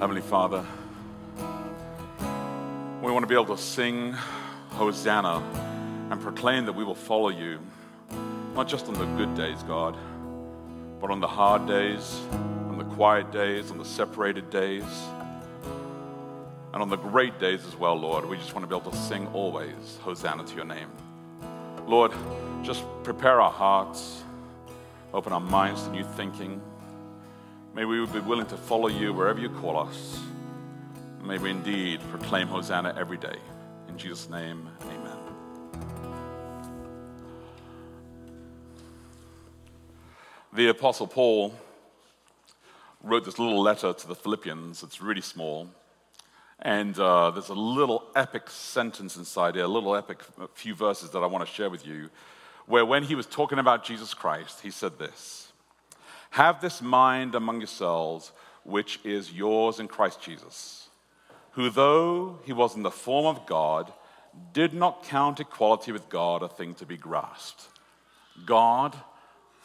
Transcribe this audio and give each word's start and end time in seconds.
Heavenly 0.00 0.22
Father, 0.22 0.64
we 3.02 3.10
want 3.10 3.24
to 3.24 3.26
be 3.26 3.34
able 3.34 3.56
to 3.56 3.60
sing 3.60 4.12
Hosanna 4.70 5.42
and 6.12 6.20
proclaim 6.20 6.66
that 6.66 6.72
we 6.72 6.84
will 6.84 6.94
follow 6.94 7.30
you, 7.30 7.58
not 8.54 8.68
just 8.68 8.86
on 8.86 8.94
the 8.94 9.06
good 9.16 9.34
days, 9.34 9.60
God, 9.64 9.96
but 11.00 11.10
on 11.10 11.18
the 11.18 11.26
hard 11.26 11.66
days, 11.66 12.20
on 12.30 12.78
the 12.78 12.84
quiet 12.84 13.32
days, 13.32 13.72
on 13.72 13.78
the 13.78 13.84
separated 13.84 14.50
days, 14.50 14.84
and 16.72 16.80
on 16.80 16.88
the 16.90 16.96
great 16.96 17.40
days 17.40 17.66
as 17.66 17.74
well, 17.74 17.96
Lord. 17.96 18.24
We 18.24 18.36
just 18.36 18.54
want 18.54 18.62
to 18.62 18.68
be 18.68 18.80
able 18.80 18.92
to 18.92 18.96
sing 18.96 19.26
always 19.34 19.98
Hosanna 20.02 20.44
to 20.44 20.54
your 20.54 20.64
name. 20.64 20.90
Lord, 21.88 22.12
just 22.62 22.84
prepare 23.02 23.40
our 23.40 23.50
hearts, 23.50 24.22
open 25.12 25.32
our 25.32 25.40
minds 25.40 25.82
to 25.82 25.90
new 25.90 26.04
thinking. 26.04 26.62
May 27.74 27.84
we 27.84 28.04
be 28.06 28.20
willing 28.20 28.46
to 28.46 28.56
follow 28.56 28.88
you 28.88 29.12
wherever 29.12 29.38
you 29.38 29.50
call 29.50 29.78
us. 29.78 30.20
May 31.22 31.38
we 31.38 31.50
indeed 31.50 32.00
proclaim 32.10 32.48
Hosanna 32.48 32.94
every 32.98 33.18
day. 33.18 33.36
In 33.88 33.98
Jesus' 33.98 34.28
name, 34.28 34.68
amen. 34.82 35.18
The 40.52 40.68
Apostle 40.68 41.06
Paul 41.06 41.54
wrote 43.02 43.24
this 43.24 43.38
little 43.38 43.62
letter 43.62 43.92
to 43.92 44.08
the 44.08 44.14
Philippians. 44.14 44.82
It's 44.82 45.00
really 45.00 45.20
small. 45.20 45.68
And 46.60 46.98
uh, 46.98 47.30
there's 47.30 47.50
a 47.50 47.54
little 47.54 48.04
epic 48.16 48.50
sentence 48.50 49.16
inside 49.16 49.54
here, 49.54 49.64
a 49.64 49.68
little 49.68 49.94
epic 49.94 50.22
few 50.54 50.74
verses 50.74 51.10
that 51.10 51.20
I 51.20 51.26
want 51.26 51.46
to 51.46 51.52
share 51.52 51.70
with 51.70 51.86
you, 51.86 52.10
where 52.66 52.84
when 52.84 53.04
he 53.04 53.14
was 53.14 53.26
talking 53.26 53.58
about 53.58 53.84
Jesus 53.84 54.14
Christ, 54.14 54.60
he 54.62 54.70
said 54.70 54.98
this 54.98 55.47
Have 56.30 56.60
this 56.60 56.82
mind 56.82 57.34
among 57.34 57.58
yourselves, 57.60 58.32
which 58.64 59.00
is 59.04 59.32
yours 59.32 59.80
in 59.80 59.88
Christ 59.88 60.20
Jesus, 60.20 60.88
who, 61.52 61.70
though 61.70 62.38
he 62.44 62.52
was 62.52 62.76
in 62.76 62.82
the 62.82 62.90
form 62.90 63.26
of 63.26 63.46
God, 63.46 63.92
did 64.52 64.74
not 64.74 65.04
count 65.04 65.40
equality 65.40 65.90
with 65.90 66.08
God 66.08 66.42
a 66.42 66.48
thing 66.48 66.74
to 66.74 66.86
be 66.86 66.96
grasped. 66.96 67.62
God, 68.46 68.96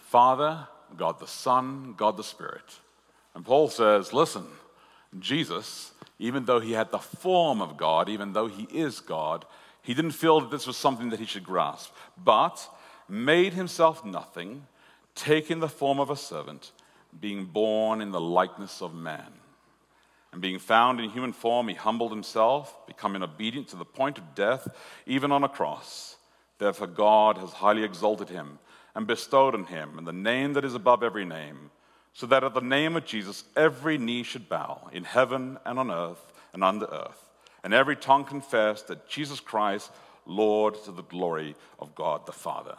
Father, 0.08 0.68
God 0.98 1.20
the 1.20 1.28
Son, 1.28 1.94
God 1.98 2.18
the 2.18 2.24
Spirit. 2.24 2.80
And 3.36 3.46
Paul 3.46 3.68
says, 3.68 4.14
Listen, 4.14 4.46
Jesus 5.20 5.92
even 6.20 6.46
though 6.46 6.62
he 6.62 6.72
had 6.72 6.90
the 6.90 7.00
form 7.00 7.62
of 7.62 7.76
God, 7.76 8.08
even 8.08 8.32
though 8.34 8.48
he 8.48 8.64
is 8.72 9.02
God, 9.02 9.46
he 9.82 9.94
didn't 9.94 10.12
feel 10.12 10.40
that 10.40 10.52
this 10.52 10.66
was 10.66 10.78
something 10.78 11.10
that 11.10 11.20
he 11.20 11.26
should 11.26 11.44
grasp, 11.44 11.92
but 12.18 12.66
made 13.10 13.54
himself 13.54 14.06
nothing, 14.06 14.66
taking 15.16 15.60
the 15.60 15.70
form 15.70 16.00
of 16.00 16.10
a 16.10 16.16
servant, 16.16 16.72
being 17.20 17.46
born 17.46 18.02
in 18.02 18.12
the 18.12 18.22
likeness 18.22 18.82
of 18.82 18.94
man. 18.94 19.32
And 20.32 20.42
being 20.42 20.60
found 20.60 21.00
in 21.00 21.12
human 21.12 21.34
form, 21.34 21.68
he 21.68 21.76
humbled 21.76 22.12
himself, 22.12 22.88
becoming 22.88 23.22
obedient 23.22 23.68
to 23.70 23.76
the 23.76 23.86
point 23.86 24.18
of 24.18 24.34
death, 24.34 24.68
even 25.06 25.32
on 25.32 25.44
a 25.44 25.50
cross. 25.50 26.18
Therefore, 26.58 26.88
God 26.88 27.38
has 27.38 27.52
highly 27.52 27.84
exalted 27.84 28.30
him 28.30 28.58
and 28.96 29.06
bestowed 29.06 29.54
on 29.54 29.66
him 29.66 30.04
the 30.04 30.14
name 30.14 30.54
that 30.54 30.66
is 30.66 30.74
above 30.74 31.04
every 31.04 31.26
name 31.26 31.70
so 32.14 32.28
that 32.28 32.44
at 32.44 32.54
the 32.54 32.62
name 32.62 32.96
of 32.96 33.06
Jesus 33.06 33.44
every 33.56 33.98
knee 33.98 34.24
should 34.24 34.48
bow 34.48 34.90
in 34.94 35.04
heaven 35.04 35.58
and 35.66 35.80
on 35.80 35.92
earth 35.92 36.32
and 36.54 36.64
under 36.64 36.86
earth, 36.86 37.32
and 37.64 37.74
every 37.74 37.96
tongue 37.96 38.24
confess 38.24 38.84
that 38.84 39.10
Jesus 39.10 39.40
Christ, 39.40 39.92
Lord, 40.26 40.76
to 40.86 40.92
the 40.92 41.04
glory 41.04 41.56
of 41.80 41.96
God 41.96 42.26
the 42.26 42.32
Father. 42.32 42.76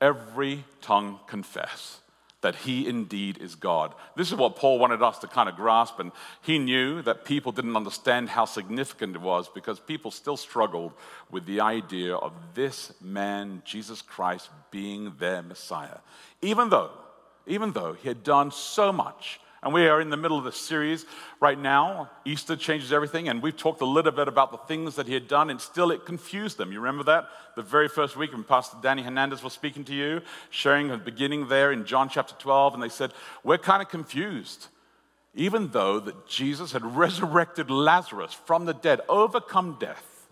Every 0.00 0.64
tongue 0.80 1.20
confess 1.26 2.00
that 2.40 2.54
he 2.54 2.88
indeed 2.88 3.36
is 3.36 3.54
God. 3.54 3.94
This 4.16 4.28
is 4.28 4.34
what 4.34 4.56
Paul 4.56 4.78
wanted 4.78 5.02
us 5.02 5.18
to 5.18 5.26
kind 5.26 5.48
of 5.48 5.56
grasp, 5.56 5.98
and 5.98 6.10
he 6.40 6.58
knew 6.58 7.02
that 7.02 7.26
people 7.26 7.52
didn't 7.52 7.76
understand 7.76 8.30
how 8.30 8.46
significant 8.46 9.14
it 9.14 9.20
was 9.20 9.46
because 9.48 9.78
people 9.78 10.10
still 10.10 10.38
struggled 10.38 10.94
with 11.30 11.44
the 11.44 11.60
idea 11.60 12.16
of 12.16 12.32
this 12.54 12.92
man, 13.02 13.62
Jesus 13.66 14.00
Christ, 14.00 14.48
being 14.70 15.12
their 15.18 15.42
Messiah. 15.42 15.98
Even 16.40 16.70
though 16.70 16.92
even 17.46 17.72
though 17.72 17.92
he 17.92 18.08
had 18.08 18.22
done 18.22 18.50
so 18.50 18.92
much. 18.92 19.40
And 19.62 19.74
we 19.74 19.86
are 19.88 20.00
in 20.00 20.08
the 20.08 20.16
middle 20.16 20.38
of 20.38 20.44
the 20.44 20.52
series 20.52 21.04
right 21.38 21.58
now. 21.58 22.10
Easter 22.24 22.56
changes 22.56 22.94
everything, 22.94 23.28
and 23.28 23.42
we've 23.42 23.56
talked 23.56 23.82
a 23.82 23.86
little 23.86 24.12
bit 24.12 24.26
about 24.26 24.52
the 24.52 24.56
things 24.56 24.96
that 24.96 25.06
he 25.06 25.12
had 25.12 25.28
done, 25.28 25.50
and 25.50 25.60
still 25.60 25.90
it 25.90 26.06
confused 26.06 26.56
them. 26.56 26.72
You 26.72 26.80
remember 26.80 27.04
that? 27.04 27.28
The 27.56 27.62
very 27.62 27.88
first 27.88 28.16
week 28.16 28.32
when 28.32 28.42
Pastor 28.42 28.78
Danny 28.80 29.02
Hernandez 29.02 29.42
was 29.42 29.52
speaking 29.52 29.84
to 29.84 29.94
you, 29.94 30.22
sharing 30.48 30.88
the 30.88 30.96
beginning 30.96 31.48
there 31.48 31.72
in 31.72 31.84
John 31.84 32.08
chapter 32.08 32.34
12, 32.38 32.72
and 32.72 32.82
they 32.82 32.88
said, 32.88 33.12
We're 33.44 33.58
kind 33.58 33.82
of 33.82 33.90
confused. 33.90 34.68
Even 35.34 35.68
though 35.68 36.00
that 36.00 36.26
Jesus 36.26 36.72
had 36.72 36.96
resurrected 36.96 37.70
Lazarus 37.70 38.32
from 38.32 38.64
the 38.64 38.74
dead, 38.74 39.00
overcome 39.08 39.76
death. 39.78 40.26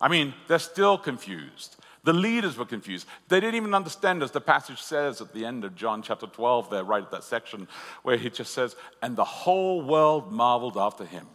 I 0.00 0.08
mean, 0.08 0.34
they're 0.46 0.58
still 0.58 0.98
confused. 0.98 1.76
The 2.04 2.12
leaders 2.12 2.56
were 2.56 2.64
confused. 2.64 3.06
They 3.28 3.38
didn't 3.38 3.54
even 3.54 3.74
understand, 3.74 4.22
as 4.22 4.32
the 4.32 4.40
passage 4.40 4.82
says 4.82 5.20
at 5.20 5.32
the 5.32 5.44
end 5.44 5.64
of 5.64 5.76
John 5.76 6.02
chapter 6.02 6.26
12, 6.26 6.70
there, 6.70 6.82
right 6.82 7.02
at 7.02 7.12
that 7.12 7.22
section, 7.22 7.68
where 8.02 8.16
he 8.16 8.28
just 8.28 8.52
says, 8.52 8.74
And 9.02 9.14
the 9.14 9.24
whole 9.24 9.82
world 9.82 10.32
marveled 10.32 10.76
after 10.76 11.04
him. 11.04 11.26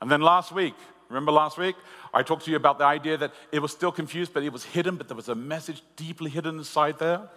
And 0.00 0.10
then 0.10 0.20
last 0.20 0.52
week, 0.52 0.74
remember 1.08 1.32
last 1.32 1.58
week? 1.58 1.74
I 2.12 2.22
talked 2.22 2.44
to 2.44 2.52
you 2.52 2.56
about 2.56 2.78
the 2.78 2.84
idea 2.84 3.16
that 3.16 3.32
it 3.50 3.58
was 3.58 3.72
still 3.72 3.90
confused, 3.90 4.32
but 4.32 4.44
it 4.44 4.52
was 4.52 4.64
hidden, 4.64 4.94
but 4.96 5.08
there 5.08 5.16
was 5.16 5.28
a 5.28 5.34
message 5.34 5.82
deeply 5.96 6.30
hidden 6.30 6.58
inside 6.58 7.00
there. 7.00 7.28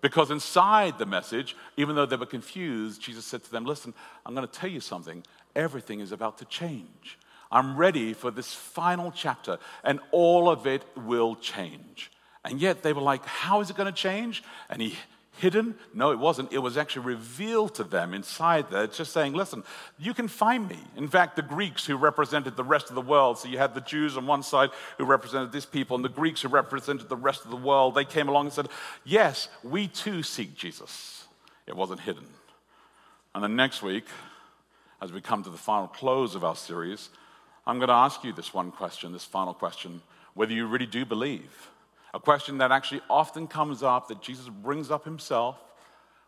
Because 0.00 0.30
inside 0.30 0.98
the 0.98 1.06
message, 1.06 1.56
even 1.76 1.96
though 1.96 2.06
they 2.06 2.16
were 2.16 2.26
confused, 2.26 3.00
Jesus 3.00 3.24
said 3.24 3.42
to 3.44 3.50
them, 3.50 3.64
Listen, 3.64 3.94
I'm 4.26 4.34
going 4.34 4.46
to 4.46 4.52
tell 4.52 4.70
you 4.70 4.80
something. 4.80 5.24
Everything 5.56 6.00
is 6.00 6.12
about 6.12 6.38
to 6.38 6.44
change. 6.44 7.18
I'm 7.50 7.76
ready 7.76 8.12
for 8.12 8.30
this 8.30 8.52
final 8.52 9.10
chapter, 9.10 9.58
and 9.82 10.00
all 10.10 10.48
of 10.50 10.66
it 10.66 10.84
will 10.96 11.34
change. 11.36 12.10
And 12.44 12.60
yet 12.60 12.82
they 12.82 12.92
were 12.92 13.02
like, 13.02 13.24
How 13.24 13.60
is 13.60 13.70
it 13.70 13.76
going 13.76 13.92
to 13.92 13.98
change? 13.98 14.42
And 14.68 14.82
he 14.82 14.96
hidden? 15.38 15.76
No, 15.94 16.10
it 16.10 16.18
wasn't. 16.18 16.52
It 16.52 16.58
was 16.58 16.76
actually 16.76 17.06
revealed 17.06 17.74
to 17.76 17.84
them 17.84 18.12
inside 18.12 18.70
there. 18.70 18.84
It's 18.84 18.96
just 18.96 19.12
saying, 19.12 19.32
Listen, 19.32 19.64
you 19.98 20.14
can 20.14 20.28
find 20.28 20.68
me. 20.68 20.78
In 20.96 21.08
fact, 21.08 21.36
the 21.36 21.42
Greeks 21.42 21.86
who 21.86 21.96
represented 21.96 22.56
the 22.56 22.64
rest 22.64 22.90
of 22.90 22.94
the 22.94 23.00
world, 23.00 23.38
so 23.38 23.48
you 23.48 23.58
had 23.58 23.74
the 23.74 23.80
Jews 23.80 24.16
on 24.16 24.26
one 24.26 24.42
side 24.42 24.70
who 24.98 25.04
represented 25.04 25.52
this 25.52 25.66
people, 25.66 25.96
and 25.96 26.04
the 26.04 26.10
Greeks 26.10 26.42
who 26.42 26.48
represented 26.48 27.08
the 27.08 27.16
rest 27.16 27.44
of 27.44 27.50
the 27.50 27.56
world, 27.56 27.94
they 27.94 28.04
came 28.04 28.28
along 28.28 28.46
and 28.46 28.52
said, 28.52 28.68
Yes, 29.04 29.48
we 29.62 29.88
too 29.88 30.22
seek 30.22 30.54
Jesus. 30.56 31.26
It 31.66 31.76
wasn't 31.76 32.00
hidden. 32.00 32.26
And 33.34 33.44
then 33.44 33.56
next 33.56 33.82
week, 33.82 34.06
as 35.00 35.12
we 35.12 35.20
come 35.20 35.44
to 35.44 35.50
the 35.50 35.56
final 35.56 35.86
close 35.86 36.34
of 36.34 36.44
our 36.44 36.56
series, 36.56 37.10
I'm 37.68 37.78
going 37.78 37.88
to 37.88 37.94
ask 37.94 38.24
you 38.24 38.32
this 38.32 38.54
one 38.54 38.72
question, 38.72 39.12
this 39.12 39.26
final 39.26 39.52
question, 39.52 40.00
whether 40.32 40.54
you 40.54 40.66
really 40.66 40.86
do 40.86 41.04
believe. 41.04 41.68
A 42.14 42.18
question 42.18 42.56
that 42.58 42.72
actually 42.72 43.02
often 43.10 43.46
comes 43.46 43.82
up 43.82 44.08
that 44.08 44.22
Jesus 44.22 44.48
brings 44.48 44.90
up 44.90 45.04
himself, 45.04 45.58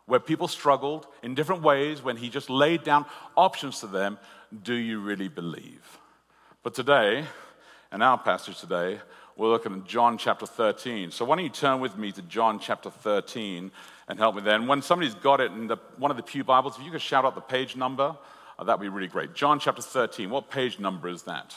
where 0.05 0.19
people 0.19 0.47
struggled 0.47 1.07
in 1.23 1.33
different 1.33 1.63
ways 1.63 2.03
when 2.03 2.15
he 2.15 2.29
just 2.29 2.51
laid 2.51 2.83
down 2.83 3.07
options 3.35 3.79
to 3.79 3.87
them. 3.87 4.19
Do 4.61 4.75
you 4.75 4.99
really 4.99 5.29
believe? 5.29 5.97
But 6.61 6.75
today, 6.75 7.25
in 7.91 8.03
our 8.03 8.19
passage 8.19 8.59
today, 8.59 8.99
we're 9.35 9.49
looking 9.49 9.73
at 9.73 9.87
John 9.87 10.19
chapter 10.19 10.45
13. 10.45 11.09
So 11.09 11.25
why 11.25 11.37
don't 11.37 11.45
you 11.45 11.49
turn 11.49 11.79
with 11.79 11.97
me 11.97 12.11
to 12.11 12.21
John 12.21 12.59
chapter 12.59 12.91
13 12.91 13.71
and 14.07 14.19
help 14.19 14.35
me 14.35 14.43
there? 14.43 14.55
And 14.55 14.67
when 14.67 14.83
somebody's 14.83 15.15
got 15.15 15.41
it 15.41 15.51
in 15.51 15.65
the, 15.65 15.77
one 15.97 16.11
of 16.11 16.17
the 16.17 16.23
Pew 16.23 16.43
Bibles, 16.43 16.77
if 16.77 16.85
you 16.85 16.91
could 16.91 17.01
shout 17.01 17.25
out 17.25 17.33
the 17.33 17.41
page 17.41 17.75
number, 17.75 18.15
Oh, 18.61 18.63
that'd 18.63 18.79
be 18.79 18.89
really 18.89 19.07
great. 19.07 19.33
John 19.33 19.59
chapter 19.59 19.81
13, 19.81 20.29
what 20.29 20.51
page 20.51 20.77
number 20.77 21.09
is 21.09 21.23
that? 21.23 21.55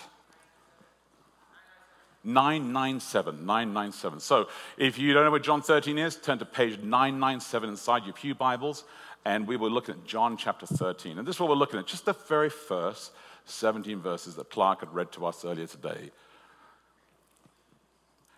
997, 2.25 3.45
997. 3.45 4.21
So 4.21 4.49
if 4.79 4.99
you 4.99 5.13
don't 5.13 5.27
know 5.27 5.31
where 5.31 5.39
John 5.39 5.61
13 5.61 5.99
is, 5.99 6.17
turn 6.17 6.39
to 6.39 6.47
page 6.47 6.79
997 6.79 7.69
inside 7.69 8.05
your 8.05 8.15
Pew 8.15 8.35
Bibles, 8.35 8.85
and 9.27 9.47
we 9.47 9.59
were 9.59 9.69
looking 9.69 9.97
at 9.97 10.07
John 10.07 10.39
chapter 10.39 10.65
13. 10.65 11.19
And 11.19 11.29
this 11.29 11.37
is 11.37 11.41
what 11.41 11.51
we're 11.51 11.57
looking 11.57 11.79
at, 11.79 11.87
just 11.87 12.07
the 12.07 12.15
very 12.27 12.49
first 12.49 13.13
17 13.45 14.01
verses 14.01 14.37
that 14.37 14.49
Clark 14.49 14.81
had 14.81 14.95
read 14.95 15.13
to 15.13 15.27
us 15.27 15.45
earlier 15.45 15.67
today. 15.67 16.11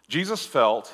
Jesus 0.09 0.45
felt 0.45 0.93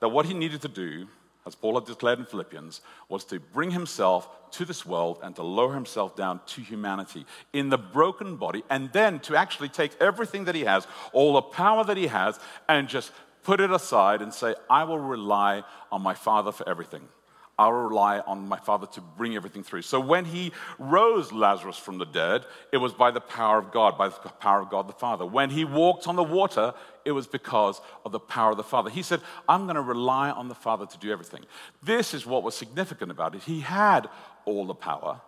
that 0.00 0.10
what 0.10 0.26
he 0.26 0.34
needed 0.34 0.60
to 0.60 0.68
do 0.68 1.08
as 1.46 1.54
Paul 1.54 1.74
had 1.74 1.86
declared 1.86 2.18
in 2.18 2.24
Philippians, 2.24 2.80
was 3.08 3.24
to 3.24 3.38
bring 3.38 3.70
himself 3.70 4.28
to 4.52 4.64
this 4.64 4.86
world 4.86 5.18
and 5.22 5.36
to 5.36 5.42
lower 5.42 5.74
himself 5.74 6.16
down 6.16 6.40
to 6.46 6.60
humanity 6.62 7.26
in 7.52 7.68
the 7.68 7.78
broken 7.78 8.36
body, 8.36 8.62
and 8.70 8.92
then 8.92 9.20
to 9.20 9.36
actually 9.36 9.68
take 9.68 9.92
everything 10.00 10.44
that 10.44 10.54
he 10.54 10.62
has, 10.62 10.86
all 11.12 11.34
the 11.34 11.42
power 11.42 11.84
that 11.84 11.96
he 11.96 12.06
has, 12.06 12.38
and 12.68 12.88
just 12.88 13.12
put 13.42 13.60
it 13.60 13.70
aside 13.70 14.22
and 14.22 14.32
say, 14.32 14.54
I 14.70 14.84
will 14.84 14.98
rely 14.98 15.64
on 15.92 16.02
my 16.02 16.14
Father 16.14 16.50
for 16.50 16.68
everything. 16.68 17.08
I'll 17.56 17.72
rely 17.72 18.18
on 18.20 18.48
my 18.48 18.58
Father 18.58 18.86
to 18.88 19.00
bring 19.00 19.36
everything 19.36 19.62
through. 19.62 19.82
So 19.82 20.00
when 20.00 20.24
he 20.24 20.52
rose 20.78 21.30
Lazarus 21.30 21.76
from 21.76 21.98
the 21.98 22.04
dead, 22.04 22.44
it 22.72 22.78
was 22.78 22.92
by 22.92 23.12
the 23.12 23.20
power 23.20 23.58
of 23.58 23.70
God, 23.70 23.96
by 23.96 24.08
the 24.08 24.14
power 24.40 24.60
of 24.60 24.70
God 24.70 24.88
the 24.88 24.92
Father. 24.92 25.24
When 25.24 25.50
he 25.50 25.64
walked 25.64 26.08
on 26.08 26.16
the 26.16 26.22
water, 26.24 26.74
it 27.04 27.12
was 27.12 27.28
because 27.28 27.80
of 28.04 28.10
the 28.10 28.18
power 28.18 28.50
of 28.50 28.56
the 28.56 28.64
Father. 28.64 28.90
He 28.90 29.02
said, 29.02 29.20
I'm 29.48 29.64
going 29.64 29.76
to 29.76 29.82
rely 29.82 30.30
on 30.30 30.48
the 30.48 30.54
Father 30.54 30.84
to 30.84 30.98
do 30.98 31.12
everything. 31.12 31.44
This 31.82 32.12
is 32.12 32.26
what 32.26 32.42
was 32.42 32.56
significant 32.56 33.12
about 33.12 33.36
it. 33.36 33.42
He 33.44 33.60
had 33.60 34.08
all 34.46 34.66
the 34.66 34.74
power, 34.74 35.20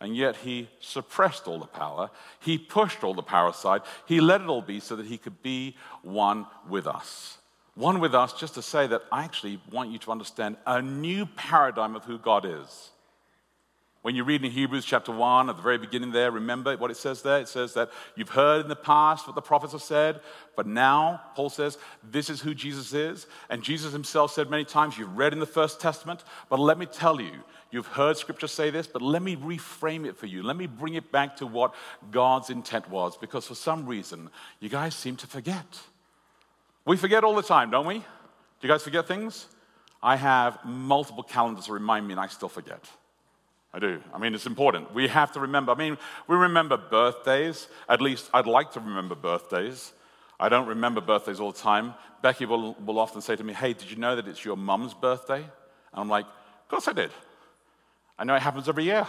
And 0.00 0.14
yet 0.14 0.36
he 0.36 0.68
suppressed 0.80 1.46
all 1.46 1.58
the 1.58 1.66
power. 1.66 2.10
He 2.40 2.58
pushed 2.58 3.02
all 3.02 3.14
the 3.14 3.22
power 3.22 3.48
aside. 3.48 3.82
He 4.06 4.20
let 4.20 4.40
it 4.40 4.48
all 4.48 4.62
be 4.62 4.80
so 4.80 4.96
that 4.96 5.06
he 5.06 5.16
could 5.16 5.42
be 5.42 5.76
one 6.02 6.46
with 6.68 6.86
us. 6.86 7.38
One 7.76 8.00
with 8.00 8.14
us, 8.14 8.32
just 8.32 8.54
to 8.54 8.62
say 8.62 8.86
that 8.86 9.02
I 9.12 9.22
actually 9.22 9.60
want 9.70 9.90
you 9.90 9.98
to 9.98 10.10
understand 10.10 10.56
a 10.66 10.80
new 10.80 11.26
paradigm 11.26 11.94
of 11.94 12.04
who 12.04 12.18
God 12.18 12.46
is. 12.46 12.90
When 14.00 14.14
you 14.14 14.24
read 14.24 14.44
in 14.44 14.50
Hebrews 14.50 14.84
chapter 14.84 15.12
1, 15.12 15.50
at 15.50 15.56
the 15.56 15.62
very 15.62 15.76
beginning 15.76 16.12
there, 16.12 16.30
remember 16.30 16.76
what 16.76 16.90
it 16.90 16.96
says 16.96 17.22
there? 17.22 17.40
It 17.40 17.48
says 17.48 17.74
that 17.74 17.90
you've 18.14 18.30
heard 18.30 18.62
in 18.62 18.68
the 18.68 18.76
past 18.76 19.26
what 19.26 19.34
the 19.34 19.42
prophets 19.42 19.72
have 19.72 19.82
said, 19.82 20.20
but 20.54 20.66
now, 20.66 21.20
Paul 21.34 21.50
says, 21.50 21.76
this 22.08 22.30
is 22.30 22.40
who 22.40 22.54
Jesus 22.54 22.94
is. 22.94 23.26
And 23.50 23.64
Jesus 23.64 23.92
himself 23.92 24.32
said 24.32 24.48
many 24.48 24.64
times, 24.64 24.96
you've 24.96 25.18
read 25.18 25.32
in 25.32 25.40
the 25.40 25.44
First 25.44 25.80
Testament, 25.80 26.22
but 26.48 26.60
let 26.60 26.78
me 26.78 26.86
tell 26.86 27.20
you, 27.20 27.32
you've 27.72 27.88
heard 27.88 28.16
scripture 28.16 28.46
say 28.46 28.70
this, 28.70 28.86
but 28.86 29.02
let 29.02 29.22
me 29.22 29.36
reframe 29.36 30.06
it 30.06 30.16
for 30.16 30.26
you. 30.26 30.42
Let 30.42 30.56
me 30.56 30.66
bring 30.66 30.94
it 30.94 31.10
back 31.10 31.36
to 31.38 31.46
what 31.46 31.74
God's 32.10 32.48
intent 32.48 32.88
was, 32.88 33.16
because 33.18 33.46
for 33.46 33.56
some 33.56 33.86
reason, 33.86 34.30
you 34.60 34.68
guys 34.68 34.94
seem 34.94 35.16
to 35.16 35.26
forget. 35.26 35.80
We 36.86 36.96
forget 36.96 37.24
all 37.24 37.34
the 37.34 37.42
time, 37.42 37.70
don't 37.70 37.86
we? 37.86 37.98
Do 37.98 38.04
you 38.62 38.68
guys 38.68 38.84
forget 38.84 39.08
things? 39.08 39.46
I 40.00 40.14
have 40.14 40.64
multiple 40.64 41.24
calendars 41.24 41.66
to 41.66 41.72
remind 41.72 42.06
me, 42.06 42.12
and 42.12 42.20
I 42.20 42.28
still 42.28 42.48
forget. 42.48 42.88
I 43.74 43.80
do. 43.80 44.00
I 44.14 44.18
mean, 44.18 44.34
it's 44.34 44.46
important. 44.46 44.94
We 44.94 45.08
have 45.08 45.32
to 45.32 45.40
remember. 45.40 45.72
I 45.72 45.74
mean, 45.74 45.98
we 46.28 46.36
remember 46.36 46.76
birthdays. 46.76 47.66
At 47.88 48.00
least 48.00 48.30
I'd 48.32 48.46
like 48.46 48.72
to 48.72 48.80
remember 48.80 49.16
birthdays. 49.16 49.92
I 50.38 50.48
don't 50.48 50.68
remember 50.68 51.00
birthdays 51.00 51.40
all 51.40 51.50
the 51.50 51.58
time. 51.58 51.92
Becky 52.22 52.46
will, 52.46 52.74
will 52.74 53.00
often 53.00 53.20
say 53.20 53.34
to 53.34 53.42
me, 53.42 53.52
Hey, 53.52 53.72
did 53.72 53.90
you 53.90 53.96
know 53.96 54.14
that 54.14 54.28
it's 54.28 54.44
your 54.44 54.56
mum's 54.56 54.94
birthday? 54.94 55.40
And 55.40 55.46
I'm 55.92 56.08
like, 56.08 56.24
Of 56.24 56.68
course 56.68 56.86
I 56.86 56.92
did. 56.92 57.10
I 58.16 58.24
know 58.24 58.36
it 58.36 58.42
happens 58.42 58.68
every 58.68 58.84
year. 58.84 59.06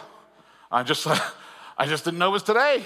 I 0.72 0.82
just, 0.82 1.06
I 1.78 1.86
just 1.86 2.06
didn't 2.06 2.18
know 2.18 2.30
it 2.30 2.34
was 2.34 2.44
today. 2.44 2.84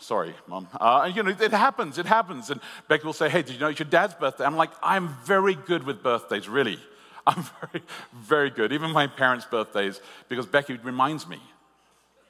Sorry, 0.00 0.34
mom. 0.46 0.68
Uh, 0.80 1.10
you 1.12 1.22
know, 1.22 1.30
it 1.30 1.50
happens. 1.50 1.98
It 1.98 2.06
happens. 2.06 2.50
And 2.50 2.60
Becky 2.86 3.04
will 3.04 3.12
say, 3.12 3.28
Hey, 3.28 3.42
did 3.42 3.54
you 3.54 3.58
know 3.58 3.68
it's 3.68 3.78
your 3.78 3.88
dad's 3.88 4.14
birthday? 4.14 4.44
I'm 4.44 4.56
like, 4.56 4.70
I'm 4.82 5.08
very 5.24 5.54
good 5.54 5.84
with 5.84 6.02
birthdays, 6.02 6.48
really. 6.48 6.78
I'm 7.26 7.44
very, 7.60 7.84
very 8.14 8.50
good. 8.50 8.72
Even 8.72 8.90
my 8.92 9.06
parents' 9.06 9.44
birthdays, 9.44 10.00
because 10.28 10.46
Becky 10.46 10.74
reminds 10.74 11.26
me, 11.26 11.38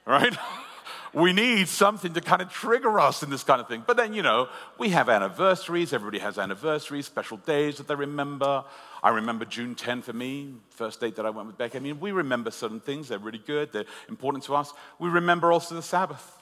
right? 0.06 0.36
we 1.14 1.32
need 1.32 1.68
something 1.68 2.12
to 2.14 2.20
kind 2.20 2.42
of 2.42 2.50
trigger 2.50 2.98
us 2.98 3.22
in 3.22 3.30
this 3.30 3.44
kind 3.44 3.60
of 3.60 3.68
thing. 3.68 3.84
But 3.86 3.96
then, 3.96 4.12
you 4.12 4.22
know, 4.22 4.48
we 4.78 4.88
have 4.90 5.08
anniversaries. 5.08 5.92
Everybody 5.92 6.18
has 6.18 6.38
anniversaries, 6.38 7.06
special 7.06 7.36
days 7.36 7.76
that 7.76 7.86
they 7.86 7.94
remember. 7.94 8.64
I 9.02 9.10
remember 9.10 9.44
June 9.44 9.74
10 9.74 10.02
for 10.02 10.12
me, 10.12 10.54
first 10.70 11.00
date 11.00 11.16
that 11.16 11.26
I 11.26 11.30
went 11.30 11.46
with 11.46 11.58
Becky. 11.58 11.78
I 11.78 11.80
mean, 11.80 12.00
we 12.00 12.12
remember 12.12 12.50
certain 12.50 12.80
things. 12.80 13.08
They're 13.08 13.18
really 13.18 13.38
good. 13.38 13.72
They're 13.72 13.84
important 14.08 14.44
to 14.44 14.56
us. 14.56 14.72
We 14.98 15.08
remember 15.08 15.52
also 15.52 15.74
the 15.74 15.82
Sabbath. 15.82 16.37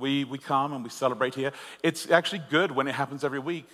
We, 0.00 0.24
we 0.24 0.38
come 0.38 0.72
and 0.72 0.82
we 0.82 0.90
celebrate 0.90 1.34
here. 1.34 1.52
It's 1.82 2.10
actually 2.10 2.42
good 2.50 2.72
when 2.72 2.88
it 2.88 2.94
happens 2.94 3.22
every 3.22 3.38
week 3.38 3.68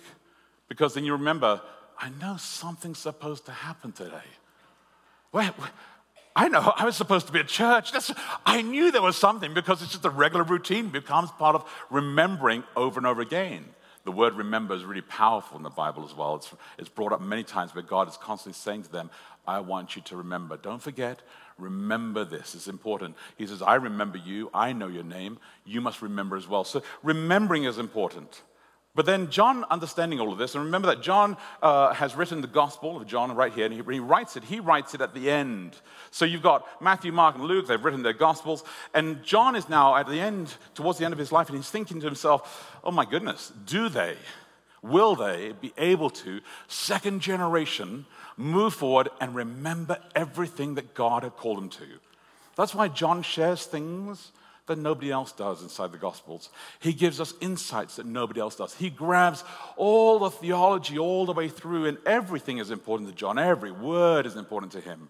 because 0.67 0.93
then 0.93 1.05
you 1.05 1.13
remember 1.13 1.61
I 1.99 2.09
know 2.21 2.37
something's 2.37 2.99
supposed 2.99 3.45
to 3.47 3.51
happen 3.51 3.91
today. 3.91 4.21
Wait, 5.31 5.57
wait, 5.57 5.71
I 6.35 6.47
know 6.47 6.71
I 6.75 6.85
was 6.85 6.95
supposed 6.95 7.25
to 7.27 7.33
be 7.33 7.39
at 7.39 7.47
church. 7.47 7.91
That's, 7.91 8.11
I 8.45 8.61
knew 8.61 8.91
there 8.91 9.01
was 9.01 9.17
something 9.17 9.55
because 9.55 9.81
it's 9.81 9.91
just 9.91 10.05
a 10.05 10.09
regular 10.11 10.43
routine, 10.43 10.89
becomes 10.89 11.31
part 11.31 11.55
of 11.55 11.67
remembering 11.89 12.63
over 12.75 12.99
and 12.99 13.07
over 13.07 13.21
again. 13.21 13.65
The 14.03 14.11
word 14.11 14.35
remember 14.35 14.75
is 14.75 14.85
really 14.85 15.01
powerful 15.01 15.57
in 15.57 15.63
the 15.63 15.69
Bible 15.69 16.05
as 16.05 16.13
well. 16.13 16.35
It's, 16.35 16.53
it's 16.77 16.89
brought 16.89 17.11
up 17.11 17.21
many 17.21 17.43
times 17.43 17.73
where 17.73 17.83
God 17.83 18.07
is 18.07 18.15
constantly 18.15 18.53
saying 18.53 18.83
to 18.83 18.91
them, 18.91 19.09
I 19.47 19.59
want 19.59 19.95
you 19.95 20.01
to 20.03 20.15
remember. 20.15 20.57
Don't 20.57 20.81
forget, 20.81 21.21
remember 21.57 22.23
this. 22.23 22.55
It's 22.55 22.67
important. 22.67 23.15
He 23.37 23.47
says, 23.47 23.61
I 23.61 23.75
remember 23.75 24.17
you. 24.17 24.49
I 24.53 24.73
know 24.73 24.87
your 24.87 25.03
name. 25.03 25.39
You 25.65 25.81
must 25.81 26.01
remember 26.01 26.35
as 26.35 26.47
well. 26.47 26.63
So 26.63 26.83
remembering 27.03 27.65
is 27.65 27.77
important. 27.77 28.41
But 28.97 29.05
then 29.05 29.29
John, 29.29 29.63
understanding 29.69 30.19
all 30.19 30.31
of 30.31 30.39
this, 30.39 30.55
and 30.55 30.63
remember 30.63 30.87
that 30.87 31.03
John 31.03 31.37
uh, 31.61 31.93
has 31.93 32.15
written 32.15 32.41
the 32.41 32.47
Gospel 32.47 32.97
of 32.97 33.05
John 33.05 33.35
right 33.35 33.53
here, 33.53 33.65
and 33.65 33.73
he, 33.73 33.93
he, 33.93 33.99
writes 33.99 34.35
it. 34.35 34.43
He 34.43 34.59
writes 34.59 34.95
it 34.95 35.01
at 35.01 35.13
the 35.13 35.29
end. 35.29 35.75
So 36.09 36.25
you've 36.25 36.41
got 36.41 36.65
Matthew, 36.81 37.11
Mark, 37.11 37.35
and 37.35 37.43
Luke. 37.43 37.67
They've 37.67 37.83
written 37.83 38.01
their 38.01 38.13
Gospels, 38.13 38.63
and 38.95 39.23
John 39.23 39.55
is 39.55 39.69
now 39.69 39.95
at 39.95 40.07
the 40.07 40.19
end, 40.19 40.55
towards 40.73 40.97
the 40.97 41.05
end 41.05 41.13
of 41.13 41.19
his 41.19 41.31
life, 41.31 41.47
and 41.47 41.55
he's 41.55 41.69
thinking 41.69 41.99
to 41.99 42.07
himself, 42.07 42.75
"Oh 42.83 42.89
my 42.89 43.05
goodness, 43.05 43.53
do 43.67 43.87
they, 43.87 44.17
will 44.81 45.15
they 45.15 45.53
be 45.61 45.73
able 45.77 46.09
to, 46.09 46.41
second 46.67 47.21
generation, 47.21 48.07
move 48.37 48.73
forward 48.73 49.09
and 49.19 49.35
remember 49.35 49.97
everything 50.15 50.75
that 50.75 50.93
God 50.93 51.23
had 51.23 51.35
called 51.35 51.57
him 51.57 51.69
to?" 51.69 51.99
That's 52.55 52.73
why 52.73 52.87
John 52.87 53.21
shares 53.23 53.65
things 53.65 54.31
that 54.67 54.77
nobody 54.77 55.11
else 55.11 55.31
does 55.31 55.61
inside 55.61 55.91
the 55.91 55.97
Gospels. 55.97 56.49
He 56.79 56.91
gives 56.91 57.21
us 57.21 57.33
insights 57.39 57.95
that 57.95 58.05
nobody 58.05 58.41
else 58.41 58.55
does. 58.55 58.73
He 58.73 58.89
grabs 58.89 59.43
all 59.77 60.19
the 60.19 60.29
theology 60.29 60.99
all 60.99 61.25
the 61.25 61.33
way 61.33 61.47
through, 61.47 61.85
and 61.85 61.97
everything 62.05 62.57
is 62.57 62.69
important 62.69 63.09
to 63.09 63.15
John. 63.15 63.39
Every 63.39 63.71
word 63.71 64.25
is 64.25 64.35
important 64.35 64.73
to 64.73 64.81
him. 64.81 65.09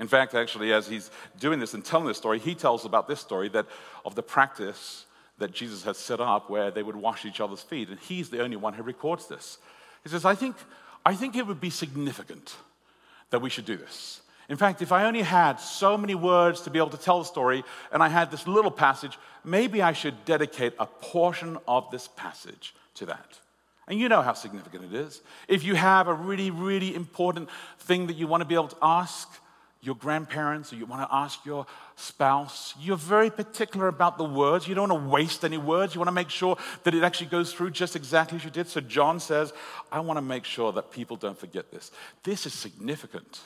In 0.00 0.08
fact, 0.08 0.34
actually, 0.34 0.72
as 0.72 0.88
he's 0.88 1.10
doing 1.38 1.60
this 1.60 1.72
and 1.72 1.84
telling 1.84 2.08
this 2.08 2.18
story, 2.18 2.40
he 2.40 2.56
tells 2.56 2.84
about 2.84 3.06
this 3.06 3.20
story 3.20 3.48
that 3.50 3.66
of 4.04 4.16
the 4.16 4.24
practice 4.24 5.06
that 5.38 5.52
Jesus 5.52 5.84
had 5.84 5.94
set 5.94 6.20
up 6.20 6.50
where 6.50 6.72
they 6.72 6.82
would 6.82 6.96
wash 6.96 7.24
each 7.24 7.40
other's 7.40 7.62
feet, 7.62 7.88
and 7.88 8.00
he's 8.00 8.30
the 8.30 8.42
only 8.42 8.56
one 8.56 8.72
who 8.72 8.82
records 8.82 9.28
this. 9.28 9.58
He 10.02 10.08
says, 10.08 10.24
I 10.24 10.34
think, 10.34 10.56
I 11.04 11.14
think 11.14 11.36
it 11.36 11.46
would 11.46 11.60
be 11.60 11.70
significant 11.70 12.56
that 13.30 13.40
we 13.40 13.50
should 13.50 13.66
do 13.66 13.76
this. 13.76 14.22
In 14.48 14.56
fact, 14.56 14.82
if 14.82 14.92
I 14.92 15.04
only 15.04 15.22
had 15.22 15.58
so 15.58 15.96
many 15.96 16.14
words 16.14 16.62
to 16.62 16.70
be 16.70 16.78
able 16.78 16.90
to 16.90 16.98
tell 16.98 17.18
the 17.18 17.24
story 17.24 17.64
and 17.92 18.02
I 18.02 18.08
had 18.08 18.30
this 18.30 18.46
little 18.46 18.70
passage, 18.70 19.18
maybe 19.42 19.80
I 19.82 19.92
should 19.92 20.24
dedicate 20.24 20.74
a 20.78 20.86
portion 20.86 21.58
of 21.66 21.90
this 21.90 22.08
passage 22.08 22.74
to 22.94 23.06
that. 23.06 23.38
And 23.86 23.98
you 23.98 24.08
know 24.08 24.22
how 24.22 24.32
significant 24.32 24.84
it 24.84 24.94
is. 24.94 25.20
If 25.48 25.64
you 25.64 25.74
have 25.74 26.08
a 26.08 26.14
really, 26.14 26.50
really 26.50 26.94
important 26.94 27.48
thing 27.80 28.06
that 28.06 28.16
you 28.16 28.26
want 28.26 28.42
to 28.42 28.46
be 28.46 28.54
able 28.54 28.68
to 28.68 28.76
ask 28.82 29.28
your 29.84 29.94
grandparents 29.94 30.72
or 30.72 30.76
you 30.76 30.86
want 30.86 31.08
to 31.08 31.14
ask 31.14 31.44
your 31.44 31.66
spouse, 31.96 32.74
you're 32.80 32.96
very 32.96 33.30
particular 33.30 33.88
about 33.88 34.18
the 34.18 34.24
words. 34.24 34.66
You 34.66 34.74
don't 34.74 34.88
want 34.88 35.02
to 35.04 35.08
waste 35.08 35.44
any 35.44 35.58
words. 35.58 35.94
You 35.94 36.00
want 36.00 36.08
to 36.08 36.12
make 36.12 36.30
sure 36.30 36.56
that 36.84 36.94
it 36.94 37.02
actually 37.02 37.26
goes 37.26 37.52
through 37.52 37.70
just 37.70 37.96
exactly 37.96 38.36
as 38.36 38.44
you 38.44 38.50
did. 38.50 38.68
So 38.68 38.80
John 38.80 39.20
says, 39.20 39.52
I 39.92 40.00
want 40.00 40.16
to 40.16 40.22
make 40.22 40.44
sure 40.44 40.72
that 40.72 40.90
people 40.90 41.16
don't 41.16 41.38
forget 41.38 41.70
this. 41.70 41.90
This 42.22 42.46
is 42.46 42.54
significant 42.54 43.40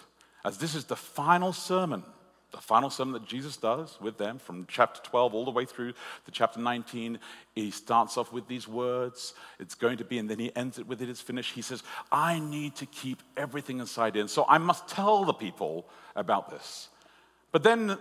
as 0.45 0.59
this 0.59 0.75
is 0.75 0.85
the 0.85 0.97
final 0.97 1.53
sermon, 1.53 2.03
the 2.51 2.59
final 2.59 2.89
sermon 2.89 3.13
that 3.13 3.27
Jesus 3.27 3.57
does 3.57 3.99
with 4.01 4.17
them 4.17 4.39
from 4.39 4.67
chapter 4.69 5.01
12 5.03 5.35
all 5.35 5.45
the 5.45 5.51
way 5.51 5.67
through 5.67 5.93
to 5.93 6.31
chapter 6.31 6.59
19. 6.59 7.19
He 7.55 7.71
starts 7.71 8.17
off 8.17 8.33
with 8.33 8.49
these 8.49 8.67
words, 8.67 9.35
it's 9.59 9.75
going 9.75 9.99
to 9.99 10.05
be, 10.05 10.19
and 10.19 10.31
then 10.31 10.39
he 10.39 10.55
ends 10.57 10.79
it 10.79 10.87
with 10.87 11.03
it 11.03 11.11
is 11.11 11.21
finished. 11.21 11.55
He 11.55 11.63
says, 11.63 11.83
I 12.11 12.39
need 12.39 12.75
to 12.77 12.87
keep 12.87 13.23
everything 13.37 13.81
inside 13.81 14.17
in, 14.17 14.29
so 14.29 14.47
I 14.49 14.59
must 14.59 14.89
tell 14.89 15.25
the 15.25 15.35
people 15.35 15.87
about 16.17 16.49
this. 16.51 16.89
But 17.53 17.63
then, 17.63 17.99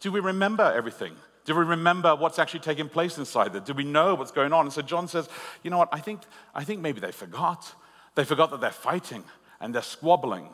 do 0.00 0.12
we 0.12 0.20
remember 0.20 0.64
everything? 0.64 1.14
Do 1.44 1.56
we 1.56 1.64
remember 1.64 2.14
what's 2.14 2.38
actually 2.38 2.60
taking 2.60 2.88
place 2.88 3.18
inside 3.18 3.52
there? 3.52 3.60
Do 3.60 3.74
we 3.74 3.84
know 3.84 4.14
what's 4.14 4.30
going 4.30 4.52
on? 4.52 4.66
And 4.66 4.72
so 4.72 4.82
John 4.82 5.08
says, 5.08 5.28
you 5.64 5.70
know 5.70 5.78
what, 5.78 5.88
I 5.90 5.98
think, 5.98 6.20
I 6.54 6.62
think 6.62 6.80
maybe 6.80 7.00
they 7.00 7.10
forgot. 7.10 7.74
They 8.14 8.24
forgot 8.24 8.52
that 8.52 8.60
they're 8.60 8.70
fighting 8.70 9.24
and 9.60 9.74
they're 9.74 9.82
squabbling 9.82 10.48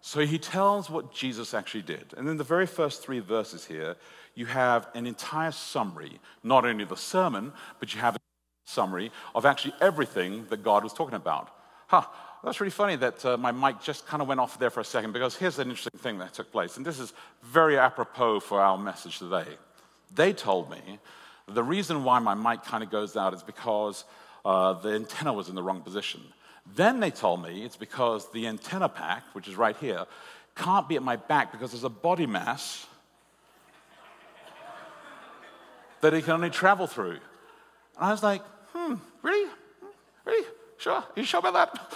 so 0.00 0.20
he 0.20 0.38
tells 0.38 0.88
what 0.88 1.12
Jesus 1.12 1.54
actually 1.54 1.82
did. 1.82 2.14
And 2.16 2.28
in 2.28 2.36
the 2.36 2.44
very 2.44 2.66
first 2.66 3.02
three 3.02 3.18
verses 3.18 3.64
here, 3.64 3.96
you 4.34 4.46
have 4.46 4.88
an 4.94 5.06
entire 5.06 5.50
summary, 5.50 6.20
not 6.42 6.64
only 6.64 6.84
the 6.84 6.96
sermon, 6.96 7.52
but 7.80 7.94
you 7.94 8.00
have 8.00 8.16
a 8.16 8.18
summary 8.66 9.10
of 9.34 9.44
actually 9.44 9.74
everything 9.80 10.46
that 10.50 10.62
God 10.62 10.84
was 10.84 10.92
talking 10.92 11.16
about. 11.16 11.50
Huh, 11.88 12.04
that's 12.44 12.60
really 12.60 12.70
funny 12.70 12.96
that 12.96 13.24
uh, 13.24 13.36
my 13.36 13.50
mic 13.50 13.80
just 13.80 14.06
kind 14.06 14.22
of 14.22 14.28
went 14.28 14.40
off 14.40 14.58
there 14.58 14.70
for 14.70 14.80
a 14.80 14.84
second 14.84 15.12
because 15.12 15.34
here's 15.34 15.58
an 15.58 15.68
interesting 15.68 15.98
thing 15.98 16.18
that 16.18 16.34
took 16.34 16.52
place. 16.52 16.76
And 16.76 16.86
this 16.86 17.00
is 17.00 17.12
very 17.42 17.76
apropos 17.78 18.40
for 18.40 18.60
our 18.60 18.78
message 18.78 19.18
today. 19.18 19.46
They 20.14 20.32
told 20.32 20.70
me 20.70 21.00
the 21.48 21.64
reason 21.64 22.04
why 22.04 22.18
my 22.18 22.34
mic 22.34 22.62
kind 22.62 22.84
of 22.84 22.90
goes 22.90 23.16
out 23.16 23.34
is 23.34 23.42
because 23.42 24.04
uh, 24.44 24.74
the 24.74 24.90
antenna 24.90 25.32
was 25.32 25.48
in 25.48 25.54
the 25.54 25.62
wrong 25.62 25.80
position. 25.80 26.20
Then 26.74 27.00
they 27.00 27.10
told 27.10 27.42
me 27.42 27.64
it's 27.64 27.76
because 27.76 28.30
the 28.32 28.46
antenna 28.46 28.88
pack, 28.88 29.24
which 29.32 29.48
is 29.48 29.56
right 29.56 29.76
here, 29.76 30.06
can't 30.54 30.88
be 30.88 30.96
at 30.96 31.02
my 31.02 31.16
back 31.16 31.52
because 31.52 31.72
there's 31.72 31.84
a 31.84 31.88
body 31.88 32.26
mass 32.26 32.86
that 36.00 36.14
it 36.14 36.24
can 36.24 36.34
only 36.34 36.50
travel 36.50 36.86
through. 36.86 37.10
And 37.10 37.20
I 37.98 38.10
was 38.10 38.22
like, 38.22 38.42
hmm, 38.72 38.94
really? 39.22 39.50
Really? 40.24 40.46
Sure? 40.78 40.94
Are 40.94 41.06
you 41.16 41.24
sure 41.24 41.40
about 41.40 41.54
that? 41.54 41.92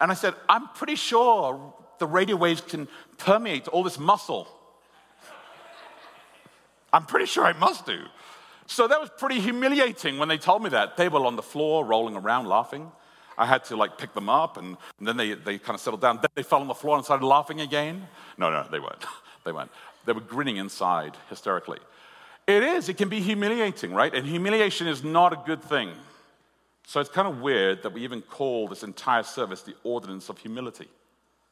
And 0.00 0.10
I 0.10 0.14
said, 0.14 0.34
I'm 0.48 0.68
pretty 0.68 0.96
sure 0.96 1.74
the 1.98 2.06
radio 2.06 2.36
waves 2.36 2.60
can 2.60 2.88
permeate 3.16 3.68
all 3.68 3.82
this 3.82 3.98
muscle. 3.98 4.48
I'm 6.92 7.06
pretty 7.06 7.26
sure 7.26 7.44
I 7.44 7.52
must 7.54 7.86
do. 7.86 8.02
So 8.66 8.88
that 8.88 9.00
was 9.00 9.10
pretty 9.16 9.40
humiliating 9.40 10.18
when 10.18 10.28
they 10.28 10.38
told 10.38 10.62
me 10.62 10.70
that. 10.70 10.96
They 10.96 11.08
were 11.08 11.24
on 11.24 11.36
the 11.36 11.42
floor, 11.42 11.84
rolling 11.84 12.16
around, 12.16 12.46
laughing. 12.46 12.90
I 13.38 13.46
had 13.46 13.64
to 13.64 13.76
like 13.76 13.98
pick 13.98 14.14
them 14.14 14.28
up, 14.28 14.56
and, 14.56 14.76
and 14.98 15.08
then 15.08 15.16
they, 15.16 15.34
they 15.34 15.58
kind 15.58 15.74
of 15.74 15.80
settled 15.80 16.00
down. 16.00 16.16
Then 16.16 16.30
they 16.34 16.42
fell 16.42 16.60
on 16.60 16.68
the 16.68 16.74
floor 16.74 16.96
and 16.96 17.04
started 17.04 17.26
laughing 17.26 17.60
again. 17.60 18.06
No, 18.38 18.50
no, 18.50 18.66
they 18.70 18.80
weren't. 18.80 19.04
they 19.44 19.52
weren't. 19.52 19.70
They 20.04 20.12
were 20.12 20.20
grinning 20.20 20.56
inside 20.56 21.16
hysterically. 21.28 21.78
It 22.46 22.62
is. 22.62 22.88
It 22.88 22.96
can 22.96 23.08
be 23.08 23.20
humiliating, 23.20 23.92
right? 23.92 24.14
And 24.14 24.26
humiliation 24.26 24.86
is 24.86 25.02
not 25.02 25.32
a 25.32 25.42
good 25.44 25.62
thing. 25.62 25.90
So 26.86 27.00
it's 27.00 27.10
kind 27.10 27.26
of 27.26 27.40
weird 27.40 27.82
that 27.82 27.92
we 27.92 28.04
even 28.04 28.22
call 28.22 28.68
this 28.68 28.84
entire 28.84 29.24
service 29.24 29.62
the 29.62 29.74
ordinance 29.82 30.28
of 30.28 30.38
humility. 30.38 30.88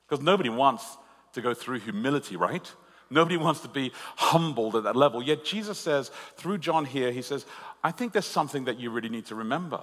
Because 0.08 0.24
nobody 0.24 0.48
wants 0.48 0.96
to 1.32 1.40
go 1.40 1.52
through 1.52 1.80
humility, 1.80 2.36
right? 2.36 2.72
Nobody 3.10 3.36
wants 3.36 3.60
to 3.60 3.68
be 3.68 3.92
humbled 4.16 4.76
at 4.76 4.84
that 4.84 4.94
level. 4.94 5.22
Yet 5.22 5.44
Jesus 5.44 5.78
says, 5.78 6.12
through 6.36 6.58
John 6.58 6.84
here, 6.84 7.10
he 7.10 7.22
says, 7.22 7.46
I 7.82 7.90
think 7.90 8.12
there's 8.12 8.26
something 8.26 8.64
that 8.64 8.78
you 8.78 8.90
really 8.90 9.08
need 9.08 9.26
to 9.26 9.34
remember. 9.34 9.80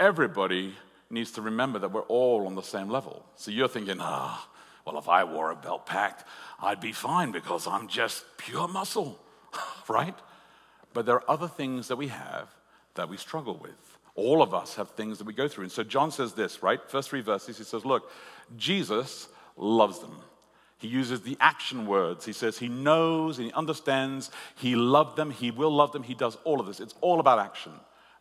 Everybody 0.00 0.74
needs 1.10 1.32
to 1.32 1.42
remember 1.42 1.78
that 1.80 1.92
we're 1.92 2.02
all 2.02 2.46
on 2.46 2.54
the 2.54 2.62
same 2.62 2.88
level. 2.88 3.24
So 3.36 3.50
you're 3.50 3.68
thinking, 3.68 3.98
ah, 4.00 4.46
oh, 4.46 4.50
well, 4.86 4.98
if 4.98 5.08
I 5.08 5.24
wore 5.24 5.50
a 5.50 5.56
belt 5.56 5.86
pack, 5.86 6.26
I'd 6.60 6.80
be 6.80 6.92
fine 6.92 7.32
because 7.32 7.66
I'm 7.66 7.88
just 7.88 8.24
pure 8.38 8.68
muscle, 8.68 9.20
right? 9.88 10.14
But 10.92 11.06
there 11.06 11.16
are 11.16 11.30
other 11.30 11.48
things 11.48 11.88
that 11.88 11.96
we 11.96 12.08
have 12.08 12.48
that 12.94 13.08
we 13.08 13.16
struggle 13.16 13.58
with. 13.60 13.98
All 14.14 14.42
of 14.42 14.54
us 14.54 14.74
have 14.76 14.90
things 14.90 15.18
that 15.18 15.26
we 15.26 15.32
go 15.32 15.48
through. 15.48 15.64
And 15.64 15.72
so 15.72 15.84
John 15.84 16.10
says 16.10 16.34
this, 16.34 16.62
right? 16.62 16.80
First 16.88 17.10
three 17.10 17.20
verses, 17.20 17.58
he 17.58 17.64
says, 17.64 17.84
Look, 17.84 18.10
Jesus 18.56 19.28
loves 19.56 20.00
them. 20.00 20.16
He 20.78 20.88
uses 20.88 21.20
the 21.20 21.36
action 21.40 21.86
words. 21.86 22.24
He 22.24 22.32
says 22.32 22.58
he 22.58 22.68
knows 22.68 23.38
and 23.38 23.46
he 23.46 23.52
understands. 23.52 24.30
He 24.56 24.74
loved 24.76 25.16
them. 25.16 25.30
He 25.30 25.50
will 25.50 25.70
love 25.70 25.92
them. 25.92 26.02
He 26.02 26.14
does 26.14 26.38
all 26.44 26.58
of 26.58 26.66
this. 26.66 26.80
It's 26.80 26.94
all 27.02 27.20
about 27.20 27.38
action. 27.38 27.72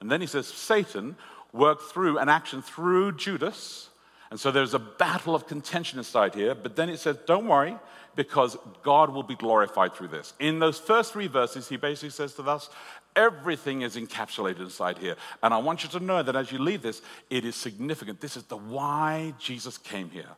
And 0.01 0.11
then 0.11 0.19
he 0.19 0.27
says 0.27 0.45
Satan 0.45 1.15
worked 1.53 1.83
through 1.83 2.17
an 2.17 2.29
action 2.29 2.61
through 2.61 3.13
Judas. 3.13 3.89
And 4.31 4.39
so 4.39 4.51
there's 4.51 4.73
a 4.73 4.79
battle 4.79 5.33
of 5.33 5.47
contention 5.47 5.97
inside 5.97 6.35
here. 6.35 6.53
But 6.53 6.75
then 6.75 6.89
it 6.89 6.99
says, 6.99 7.17
don't 7.25 7.47
worry, 7.47 7.75
because 8.15 8.57
God 8.83 9.11
will 9.11 9.23
be 9.23 9.35
glorified 9.35 9.93
through 9.93 10.09
this. 10.09 10.33
In 10.39 10.59
those 10.59 10.77
first 10.77 11.13
three 11.13 11.27
verses, 11.27 11.67
he 11.67 11.77
basically 11.77 12.11
says 12.11 12.33
to 12.33 12.43
us, 12.43 12.69
everything 13.15 13.81
is 13.81 13.95
encapsulated 13.95 14.59
inside 14.59 14.97
here. 14.97 15.15
And 15.41 15.53
I 15.53 15.57
want 15.57 15.83
you 15.83 15.89
to 15.89 15.99
know 15.99 16.21
that 16.21 16.35
as 16.35 16.51
you 16.51 16.59
leave 16.59 16.81
this, 16.81 17.01
it 17.29 17.45
is 17.45 17.55
significant. 17.55 18.21
This 18.21 18.37
is 18.37 18.43
the 18.43 18.57
why 18.57 19.33
Jesus 19.39 19.77
came 19.77 20.09
here. 20.09 20.29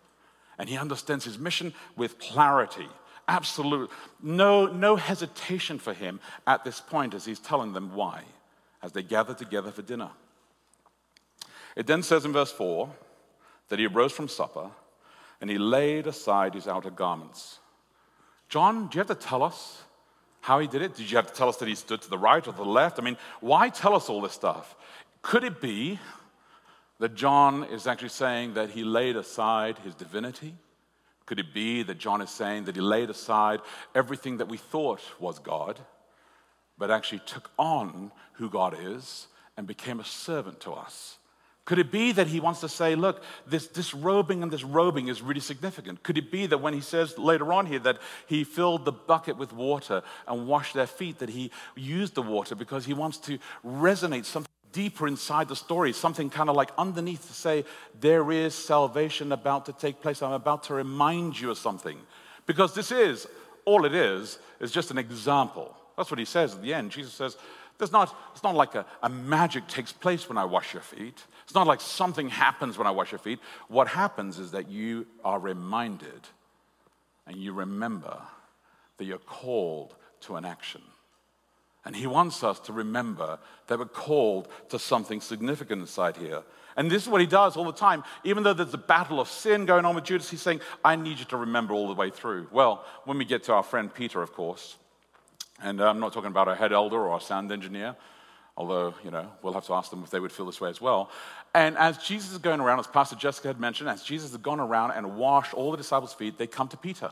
And 0.57 0.69
he 0.69 0.77
understands 0.77 1.25
his 1.25 1.37
mission 1.37 1.73
with 1.97 2.19
clarity. 2.19 2.87
Absolute, 3.27 3.89
no, 4.21 4.67
no 4.67 4.95
hesitation 4.95 5.79
for 5.79 5.93
him 5.93 6.19
at 6.47 6.63
this 6.63 6.79
point 6.79 7.13
as 7.13 7.25
he's 7.25 7.39
telling 7.39 7.73
them 7.73 7.95
why, 7.95 8.23
as 8.81 8.91
they 8.91 9.03
gather 9.03 9.33
together 9.33 9.71
for 9.71 9.81
dinner. 9.81 10.09
It 11.75 11.87
then 11.87 12.03
says 12.03 12.25
in 12.25 12.33
verse 12.33 12.51
4 12.51 12.89
that 13.69 13.79
he 13.79 13.87
arose 13.87 14.11
from 14.11 14.27
supper 14.27 14.69
and 15.39 15.49
he 15.49 15.57
laid 15.57 16.07
aside 16.07 16.53
his 16.53 16.67
outer 16.67 16.91
garments. 16.91 17.59
John, 18.49 18.87
do 18.87 18.97
you 18.97 18.99
have 18.99 19.07
to 19.07 19.15
tell 19.15 19.43
us 19.43 19.83
how 20.41 20.59
he 20.59 20.67
did 20.67 20.81
it? 20.81 20.95
Did 20.95 21.09
you 21.09 21.17
have 21.17 21.27
to 21.27 21.33
tell 21.33 21.49
us 21.49 21.57
that 21.57 21.67
he 21.67 21.75
stood 21.75 22.01
to 22.01 22.09
the 22.09 22.17
right 22.17 22.45
or 22.45 22.51
the 22.51 22.63
left? 22.63 22.99
I 22.99 23.01
mean, 23.01 23.17
why 23.39 23.69
tell 23.69 23.95
us 23.95 24.09
all 24.09 24.21
this 24.21 24.33
stuff? 24.33 24.75
Could 25.21 25.43
it 25.43 25.61
be 25.61 25.99
that 26.99 27.15
John 27.15 27.63
is 27.63 27.87
actually 27.87 28.09
saying 28.09 28.55
that 28.55 28.71
he 28.71 28.83
laid 28.83 29.15
aside 29.15 29.79
his 29.79 29.95
divinity? 29.95 30.53
Could 31.25 31.39
it 31.39 31.53
be 31.53 31.81
that 31.83 31.97
John 31.97 32.21
is 32.21 32.29
saying 32.29 32.65
that 32.65 32.75
he 32.75 32.81
laid 32.81 33.09
aside 33.09 33.61
everything 33.95 34.37
that 34.37 34.49
we 34.49 34.57
thought 34.57 35.01
was 35.19 35.39
God, 35.39 35.79
but 36.77 36.91
actually 36.91 37.21
took 37.25 37.49
on 37.57 38.11
who 38.33 38.49
God 38.49 38.75
is 38.79 39.27
and 39.55 39.65
became 39.65 39.99
a 39.99 40.05
servant 40.05 40.59
to 40.61 40.73
us? 40.73 41.17
Could 41.65 41.77
it 41.77 41.91
be 41.91 42.11
that 42.13 42.27
he 42.27 42.39
wants 42.39 42.59
to 42.61 42.69
say, 42.69 42.95
look, 42.95 43.23
this 43.45 43.67
disrobing 43.67 44.41
and 44.41 44.51
this 44.51 44.63
robing 44.63 45.09
is 45.09 45.21
really 45.21 45.39
significant? 45.39 46.01
Could 46.01 46.17
it 46.17 46.31
be 46.31 46.47
that 46.47 46.57
when 46.57 46.73
he 46.73 46.81
says 46.81 47.17
later 47.17 47.53
on 47.53 47.67
here 47.67 47.79
that 47.79 47.99
he 48.25 48.43
filled 48.43 48.83
the 48.83 48.91
bucket 48.91 49.37
with 49.37 49.53
water 49.53 50.01
and 50.27 50.47
washed 50.47 50.73
their 50.73 50.87
feet, 50.87 51.19
that 51.19 51.29
he 51.29 51.51
used 51.75 52.15
the 52.15 52.23
water 52.23 52.55
because 52.55 52.85
he 52.85 52.93
wants 52.93 53.17
to 53.19 53.37
resonate 53.63 54.25
something 54.25 54.51
deeper 54.71 55.07
inside 55.07 55.47
the 55.49 55.55
story, 55.55 55.93
something 55.93 56.29
kind 56.29 56.49
of 56.49 56.55
like 56.55 56.71
underneath 56.77 57.27
to 57.27 57.33
say, 57.33 57.63
there 57.99 58.31
is 58.31 58.55
salvation 58.55 59.31
about 59.31 59.65
to 59.67 59.73
take 59.73 60.01
place. 60.01 60.21
I'm 60.21 60.31
about 60.31 60.63
to 60.63 60.73
remind 60.73 61.39
you 61.39 61.51
of 61.51 61.57
something. 61.57 61.97
Because 62.47 62.73
this 62.73 62.91
is, 62.91 63.27
all 63.65 63.85
it 63.85 63.93
is, 63.93 64.39
is 64.59 64.71
just 64.71 64.89
an 64.89 64.97
example. 64.97 65.75
That's 65.95 66.09
what 66.09 66.19
he 66.19 66.25
says 66.25 66.55
at 66.55 66.61
the 66.61 66.73
end. 66.73 66.91
Jesus 66.91 67.13
says, 67.13 67.37
there's 67.77 67.91
not, 67.91 68.15
it's 68.33 68.43
not 68.43 68.55
like 68.55 68.75
a, 68.75 68.85
a 69.01 69.09
magic 69.09 69.67
takes 69.67 69.91
place 69.91 70.29
when 70.29 70.37
I 70.37 70.45
wash 70.45 70.73
your 70.73 70.83
feet. 70.83 71.23
It's 71.51 71.55
not 71.55 71.67
like 71.67 71.81
something 71.81 72.29
happens 72.29 72.77
when 72.77 72.87
I 72.87 72.91
wash 72.91 73.11
your 73.11 73.19
feet. 73.19 73.39
What 73.67 73.89
happens 73.89 74.39
is 74.39 74.51
that 74.51 74.69
you 74.69 75.05
are 75.25 75.37
reminded 75.37 76.21
and 77.27 77.35
you 77.35 77.51
remember 77.51 78.21
that 78.97 79.03
you're 79.03 79.17
called 79.17 79.93
to 80.21 80.37
an 80.37 80.45
action. 80.45 80.81
And 81.83 81.93
he 81.93 82.07
wants 82.07 82.41
us 82.41 82.57
to 82.61 82.71
remember 82.71 83.37
that 83.67 83.77
we're 83.77 83.83
called 83.83 84.47
to 84.69 84.79
something 84.79 85.19
significant 85.19 85.81
inside 85.81 86.15
here. 86.15 86.43
And 86.77 86.89
this 86.89 87.03
is 87.03 87.09
what 87.09 87.19
he 87.19 87.27
does 87.27 87.57
all 87.57 87.65
the 87.65 87.73
time. 87.73 88.05
Even 88.23 88.43
though 88.43 88.53
there's 88.53 88.73
a 88.73 88.77
battle 88.77 89.19
of 89.19 89.27
sin 89.27 89.65
going 89.65 89.83
on 89.83 89.93
with 89.93 90.05
Judas, 90.05 90.29
he's 90.29 90.41
saying, 90.41 90.61
I 90.85 90.95
need 90.95 91.19
you 91.19 91.25
to 91.25 91.35
remember 91.35 91.73
all 91.73 91.89
the 91.89 91.95
way 91.95 92.11
through. 92.11 92.47
Well, 92.53 92.85
when 93.03 93.17
we 93.17 93.25
get 93.25 93.43
to 93.43 93.53
our 93.55 93.63
friend 93.63 93.93
Peter, 93.93 94.21
of 94.21 94.31
course, 94.31 94.77
and 95.61 95.81
I'm 95.81 95.99
not 95.99 96.13
talking 96.13 96.31
about 96.31 96.47
our 96.47 96.55
head 96.55 96.71
elder 96.71 96.95
or 96.95 97.09
our 97.09 97.19
sound 97.19 97.51
engineer, 97.51 97.97
although, 98.57 98.93
you 99.03 99.11
know, 99.11 99.27
we'll 99.41 99.53
have 99.53 99.65
to 99.65 99.73
ask 99.73 99.89
them 99.89 100.03
if 100.03 100.09
they 100.09 100.19
would 100.19 100.31
feel 100.31 100.45
this 100.45 100.61
way 100.61 100.69
as 100.69 100.81
well. 100.81 101.09
And 101.53 101.77
as 101.77 101.97
Jesus 101.97 102.31
is 102.31 102.37
going 102.37 102.59
around, 102.59 102.79
as 102.79 102.87
Pastor 102.87 103.15
Jessica 103.15 103.47
had 103.47 103.59
mentioned, 103.59 103.89
as 103.89 104.03
Jesus 104.03 104.31
had 104.31 104.43
gone 104.43 104.59
around 104.59 104.91
and 104.91 105.17
washed 105.17 105.53
all 105.53 105.71
the 105.71 105.77
disciples' 105.77 106.13
feet, 106.13 106.37
they 106.37 106.47
come 106.47 106.67
to 106.69 106.77
Peter. 106.77 107.11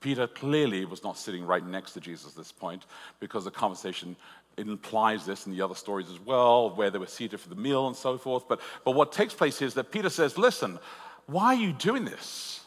Peter 0.00 0.26
clearly 0.26 0.84
was 0.84 1.02
not 1.02 1.16
sitting 1.16 1.44
right 1.44 1.66
next 1.66 1.92
to 1.92 2.00
Jesus 2.00 2.32
at 2.32 2.36
this 2.36 2.52
point 2.52 2.84
because 3.18 3.44
the 3.44 3.50
conversation 3.50 4.14
implies 4.58 5.26
this 5.26 5.46
in 5.46 5.52
the 5.52 5.62
other 5.62 5.74
stories 5.74 6.10
as 6.10 6.20
well, 6.20 6.70
where 6.70 6.90
they 6.90 6.98
were 6.98 7.06
seated 7.06 7.40
for 7.40 7.48
the 7.48 7.54
meal 7.54 7.86
and 7.86 7.96
so 7.96 8.16
forth. 8.16 8.48
But, 8.48 8.60
but 8.84 8.92
what 8.92 9.12
takes 9.12 9.34
place 9.34 9.60
is 9.60 9.74
that 9.74 9.90
Peter 9.90 10.08
says, 10.08 10.38
Listen, 10.38 10.78
why 11.26 11.46
are 11.46 11.54
you 11.54 11.72
doing 11.72 12.04
this? 12.04 12.60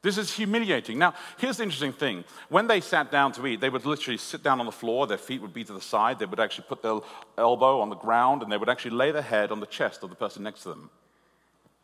This 0.00 0.16
is 0.16 0.32
humiliating. 0.32 0.98
Now, 0.98 1.14
here's 1.38 1.56
the 1.56 1.64
interesting 1.64 1.92
thing. 1.92 2.24
When 2.48 2.68
they 2.68 2.80
sat 2.80 3.10
down 3.10 3.32
to 3.32 3.46
eat, 3.46 3.60
they 3.60 3.68
would 3.68 3.84
literally 3.84 4.18
sit 4.18 4.44
down 4.44 4.60
on 4.60 4.66
the 4.66 4.72
floor, 4.72 5.06
their 5.06 5.18
feet 5.18 5.42
would 5.42 5.52
be 5.52 5.64
to 5.64 5.72
the 5.72 5.80
side, 5.80 6.18
they 6.20 6.26
would 6.26 6.38
actually 6.38 6.66
put 6.68 6.82
their 6.82 7.00
elbow 7.36 7.80
on 7.80 7.90
the 7.90 7.96
ground, 7.96 8.42
and 8.42 8.52
they 8.52 8.56
would 8.56 8.68
actually 8.68 8.92
lay 8.92 9.10
their 9.10 9.22
head 9.22 9.50
on 9.50 9.58
the 9.58 9.66
chest 9.66 10.04
of 10.04 10.10
the 10.10 10.16
person 10.16 10.44
next 10.44 10.62
to 10.62 10.68
them. 10.68 10.90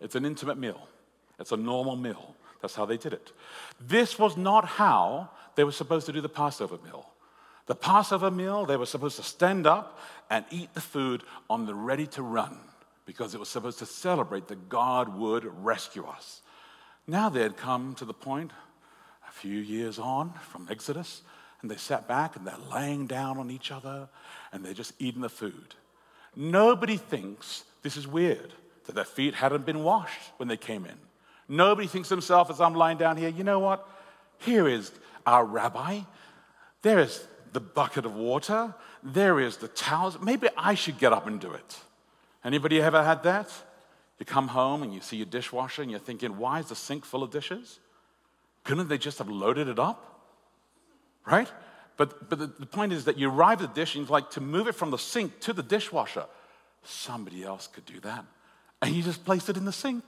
It's 0.00 0.14
an 0.14 0.24
intimate 0.24 0.58
meal, 0.58 0.88
it's 1.40 1.52
a 1.52 1.56
normal 1.56 1.96
meal. 1.96 2.36
That's 2.62 2.76
how 2.76 2.86
they 2.86 2.96
did 2.96 3.12
it. 3.12 3.32
This 3.78 4.18
was 4.18 4.38
not 4.38 4.64
how 4.64 5.28
they 5.54 5.64
were 5.64 5.72
supposed 5.72 6.06
to 6.06 6.12
do 6.12 6.22
the 6.22 6.30
Passover 6.30 6.78
meal. 6.82 7.10
The 7.66 7.74
Passover 7.74 8.30
meal, 8.30 8.64
they 8.64 8.76
were 8.76 8.86
supposed 8.86 9.16
to 9.16 9.22
stand 9.22 9.66
up 9.66 9.98
and 10.30 10.46
eat 10.50 10.72
the 10.72 10.80
food 10.80 11.24
on 11.50 11.66
the 11.66 11.74
ready 11.74 12.06
to 12.08 12.22
run 12.22 12.58
because 13.04 13.34
it 13.34 13.40
was 13.40 13.50
supposed 13.50 13.80
to 13.80 13.86
celebrate 13.86 14.48
that 14.48 14.68
God 14.68 15.14
would 15.18 15.44
rescue 15.62 16.06
us. 16.06 16.40
Now 17.06 17.28
they 17.28 17.42
had 17.42 17.56
come 17.56 17.94
to 17.96 18.04
the 18.04 18.14
point, 18.14 18.50
a 19.28 19.32
few 19.32 19.58
years 19.58 19.98
on 19.98 20.32
from 20.50 20.66
Exodus, 20.70 21.22
and 21.60 21.70
they 21.70 21.76
sat 21.76 22.06
back 22.08 22.36
and 22.36 22.46
they're 22.46 22.56
laying 22.72 23.06
down 23.06 23.38
on 23.38 23.50
each 23.50 23.70
other 23.70 24.08
and 24.52 24.64
they're 24.64 24.74
just 24.74 24.92
eating 24.98 25.22
the 25.22 25.28
food. 25.28 25.74
Nobody 26.36 26.96
thinks 26.96 27.64
this 27.82 27.96
is 27.96 28.06
weird 28.06 28.52
that 28.86 28.94
their 28.94 29.04
feet 29.04 29.34
hadn't 29.34 29.64
been 29.64 29.82
washed 29.82 30.32
when 30.36 30.48
they 30.48 30.56
came 30.56 30.84
in. 30.84 30.96
Nobody 31.48 31.86
thinks 31.86 32.08
to 32.08 32.14
himself 32.14 32.50
as 32.50 32.60
I'm 32.60 32.74
lying 32.74 32.98
down 32.98 33.16
here, 33.16 33.28
you 33.28 33.44
know 33.44 33.58
what? 33.58 33.88
Here 34.38 34.68
is 34.68 34.92
our 35.26 35.44
rabbi. 35.44 36.00
There 36.82 36.98
is 36.98 37.26
the 37.52 37.60
bucket 37.60 38.04
of 38.04 38.14
water. 38.14 38.74
There 39.02 39.40
is 39.40 39.58
the 39.58 39.68
towels. 39.68 40.18
Maybe 40.20 40.48
I 40.56 40.74
should 40.74 40.98
get 40.98 41.12
up 41.12 41.26
and 41.26 41.40
do 41.40 41.52
it. 41.52 41.80
Anybody 42.44 42.80
ever 42.80 43.02
had 43.02 43.22
that? 43.22 43.50
You 44.24 44.32
come 44.32 44.48
home 44.48 44.82
and 44.82 44.94
you 44.94 45.02
see 45.02 45.18
your 45.18 45.26
dishwasher 45.26 45.82
and 45.82 45.90
you're 45.90 46.00
thinking, 46.00 46.38
why 46.38 46.58
is 46.58 46.70
the 46.70 46.74
sink 46.74 47.04
full 47.04 47.22
of 47.22 47.30
dishes? 47.30 47.78
Couldn't 48.64 48.88
they 48.88 48.96
just 48.96 49.18
have 49.18 49.28
loaded 49.28 49.68
it 49.68 49.78
up? 49.78 50.30
Right? 51.26 51.52
But, 51.98 52.30
but 52.30 52.38
the, 52.38 52.46
the 52.46 52.64
point 52.64 52.94
is 52.94 53.04
that 53.04 53.18
you 53.18 53.28
arrive 53.28 53.60
at 53.60 53.74
the 53.74 53.80
dish 53.80 53.96
and 53.96 54.08
like 54.08 54.30
to 54.30 54.40
move 54.40 54.66
it 54.66 54.76
from 54.76 54.90
the 54.90 54.96
sink 54.96 55.40
to 55.40 55.52
the 55.52 55.62
dishwasher. 55.62 56.24
Somebody 56.84 57.44
else 57.44 57.66
could 57.66 57.84
do 57.84 58.00
that. 58.00 58.24
And 58.80 58.94
you 58.94 59.02
just 59.02 59.26
place 59.26 59.50
it 59.50 59.58
in 59.58 59.66
the 59.66 59.72
sink. 59.72 60.04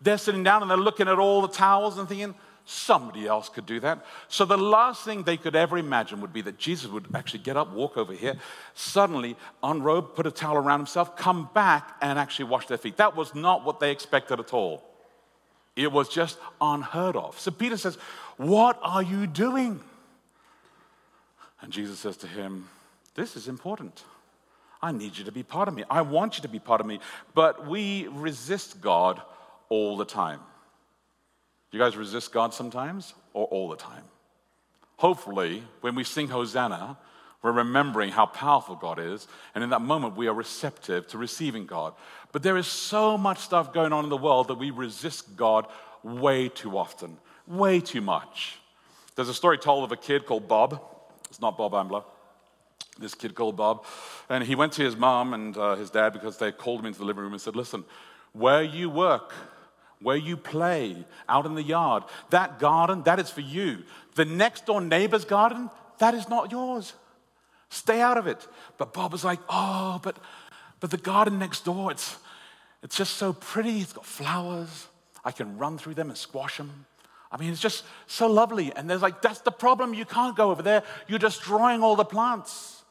They're 0.00 0.18
sitting 0.18 0.42
down 0.42 0.62
and 0.62 0.68
they're 0.68 0.76
looking 0.76 1.06
at 1.06 1.20
all 1.20 1.40
the 1.40 1.46
towels 1.46 1.98
and 1.98 2.08
thinking, 2.08 2.34
somebody 2.66 3.28
else 3.28 3.48
could 3.48 3.64
do 3.64 3.78
that. 3.78 4.04
So 4.28 4.44
the 4.44 4.58
last 4.58 5.04
thing 5.04 5.22
they 5.22 5.36
could 5.36 5.54
ever 5.54 5.78
imagine 5.78 6.20
would 6.20 6.32
be 6.32 6.42
that 6.42 6.58
Jesus 6.58 6.90
would 6.90 7.06
actually 7.14 7.38
get 7.38 7.56
up, 7.56 7.72
walk 7.72 7.96
over 7.96 8.12
here, 8.12 8.34
suddenly 8.74 9.36
unrobe, 9.62 10.16
put 10.16 10.26
a 10.26 10.32
towel 10.32 10.56
around 10.56 10.80
himself, 10.80 11.16
come 11.16 11.48
back 11.54 11.96
and 12.02 12.18
actually 12.18 12.46
wash 12.46 12.66
their 12.66 12.76
feet. 12.76 12.96
That 12.96 13.16
was 13.16 13.34
not 13.36 13.64
what 13.64 13.78
they 13.78 13.92
expected 13.92 14.40
at 14.40 14.52
all. 14.52 14.82
It 15.76 15.92
was 15.92 16.08
just 16.08 16.38
unheard 16.60 17.14
of. 17.14 17.38
So 17.38 17.52
Peter 17.52 17.76
says, 17.76 17.96
What 18.36 18.78
are 18.82 19.02
you 19.02 19.28
doing? 19.28 19.80
And 21.60 21.72
Jesus 21.72 22.00
says 22.00 22.16
to 22.18 22.26
him, 22.26 22.68
This 23.14 23.36
is 23.36 23.46
important. 23.46 24.02
I 24.82 24.90
need 24.90 25.16
you 25.16 25.24
to 25.24 25.32
be 25.32 25.42
part 25.42 25.68
of 25.68 25.74
me. 25.74 25.84
I 25.88 26.02
want 26.02 26.36
you 26.36 26.42
to 26.42 26.48
be 26.48 26.58
part 26.58 26.80
of 26.80 26.86
me. 26.86 26.98
But 27.32 27.66
we 27.66 28.08
resist 28.08 28.80
God 28.80 29.22
all 29.68 29.96
the 29.96 30.04
time. 30.04 30.40
You 31.72 31.78
guys 31.78 31.96
resist 31.96 32.32
God 32.32 32.54
sometimes 32.54 33.14
or 33.32 33.46
all 33.46 33.68
the 33.68 33.76
time? 33.76 34.04
Hopefully, 34.96 35.62
when 35.82 35.94
we 35.94 36.04
sing 36.04 36.28
Hosanna, 36.28 36.96
We're 37.46 37.52
remembering 37.52 38.10
how 38.10 38.26
powerful 38.26 38.74
God 38.74 38.98
is. 38.98 39.28
And 39.54 39.62
in 39.62 39.70
that 39.70 39.80
moment, 39.80 40.16
we 40.16 40.26
are 40.26 40.34
receptive 40.34 41.06
to 41.08 41.18
receiving 41.18 41.64
God. 41.64 41.94
But 42.32 42.42
there 42.42 42.56
is 42.56 42.66
so 42.66 43.16
much 43.16 43.38
stuff 43.38 43.72
going 43.72 43.92
on 43.92 44.02
in 44.02 44.10
the 44.10 44.16
world 44.16 44.48
that 44.48 44.58
we 44.58 44.72
resist 44.72 45.36
God 45.36 45.68
way 46.02 46.48
too 46.48 46.76
often, 46.76 47.16
way 47.46 47.78
too 47.78 48.00
much. 48.00 48.58
There's 49.14 49.28
a 49.28 49.34
story 49.34 49.58
told 49.58 49.84
of 49.84 49.92
a 49.92 49.96
kid 49.96 50.26
called 50.26 50.48
Bob. 50.48 50.80
It's 51.30 51.40
not 51.40 51.56
Bob 51.56 51.74
Ambler. 51.74 52.02
This 52.98 53.14
kid 53.14 53.36
called 53.36 53.56
Bob. 53.56 53.84
And 54.28 54.42
he 54.42 54.56
went 54.56 54.72
to 54.72 54.82
his 54.82 54.96
mom 54.96 55.32
and 55.32 55.56
uh, 55.56 55.76
his 55.76 55.90
dad 55.90 56.14
because 56.14 56.38
they 56.38 56.50
called 56.50 56.80
him 56.80 56.86
into 56.86 56.98
the 56.98 57.04
living 57.04 57.22
room 57.22 57.32
and 57.32 57.40
said, 57.40 57.54
Listen, 57.54 57.84
where 58.32 58.64
you 58.64 58.90
work, 58.90 59.32
where 60.00 60.16
you 60.16 60.36
play, 60.36 61.04
out 61.28 61.46
in 61.46 61.54
the 61.54 61.62
yard, 61.62 62.04
that 62.30 62.58
garden, 62.58 63.02
that 63.04 63.18
is 63.18 63.30
for 63.30 63.40
you. 63.40 63.82
The 64.14 64.24
next 64.24 64.66
door 64.66 64.80
neighbor's 64.80 65.24
garden, 65.24 65.70
that 65.98 66.14
is 66.14 66.28
not 66.28 66.52
yours. 66.52 66.92
Stay 67.70 68.00
out 68.00 68.18
of 68.18 68.26
it. 68.26 68.46
But 68.78 68.92
Bob 68.92 69.12
was 69.12 69.24
like, 69.24 69.40
Oh, 69.48 70.00
but, 70.02 70.18
but 70.80 70.90
the 70.90 70.98
garden 70.98 71.38
next 71.38 71.64
door, 71.64 71.90
it's, 71.90 72.16
it's 72.82 72.96
just 72.96 73.14
so 73.14 73.32
pretty. 73.32 73.80
It's 73.80 73.92
got 73.92 74.06
flowers. 74.06 74.86
I 75.24 75.32
can 75.32 75.58
run 75.58 75.78
through 75.78 75.94
them 75.94 76.08
and 76.08 76.18
squash 76.18 76.58
them. 76.58 76.86
I 77.32 77.38
mean, 77.38 77.50
it's 77.50 77.60
just 77.60 77.84
so 78.06 78.28
lovely. 78.28 78.72
And 78.76 78.88
there's 78.88 79.02
like, 79.02 79.20
that's 79.20 79.40
the 79.40 79.50
problem. 79.50 79.94
You 79.94 80.04
can't 80.04 80.36
go 80.36 80.50
over 80.50 80.62
there. 80.62 80.84
You're 81.08 81.18
destroying 81.18 81.82
all 81.82 81.96
the 81.96 82.04
plants. 82.04 82.84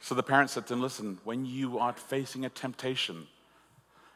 So 0.00 0.14
the 0.14 0.22
parents 0.22 0.54
said 0.54 0.66
to 0.68 0.74
him, 0.74 0.80
Listen, 0.80 1.18
when 1.24 1.44
you 1.44 1.78
are 1.78 1.92
facing 1.92 2.44
a 2.44 2.48
temptation, 2.48 3.26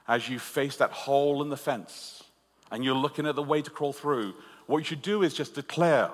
as 0.06 0.28
you 0.28 0.38
face 0.38 0.76
that 0.76 0.90
hole 0.90 1.42
in 1.42 1.50
the 1.50 1.56
fence 1.56 2.22
and 2.70 2.84
you're 2.84 2.94
looking 2.94 3.26
at 3.26 3.34
the 3.34 3.42
way 3.42 3.62
to 3.62 3.70
crawl 3.70 3.92
through, 3.92 4.34
what 4.66 4.78
you 4.78 4.84
should 4.84 5.02
do 5.02 5.22
is 5.22 5.34
just 5.34 5.54
declare, 5.54 6.10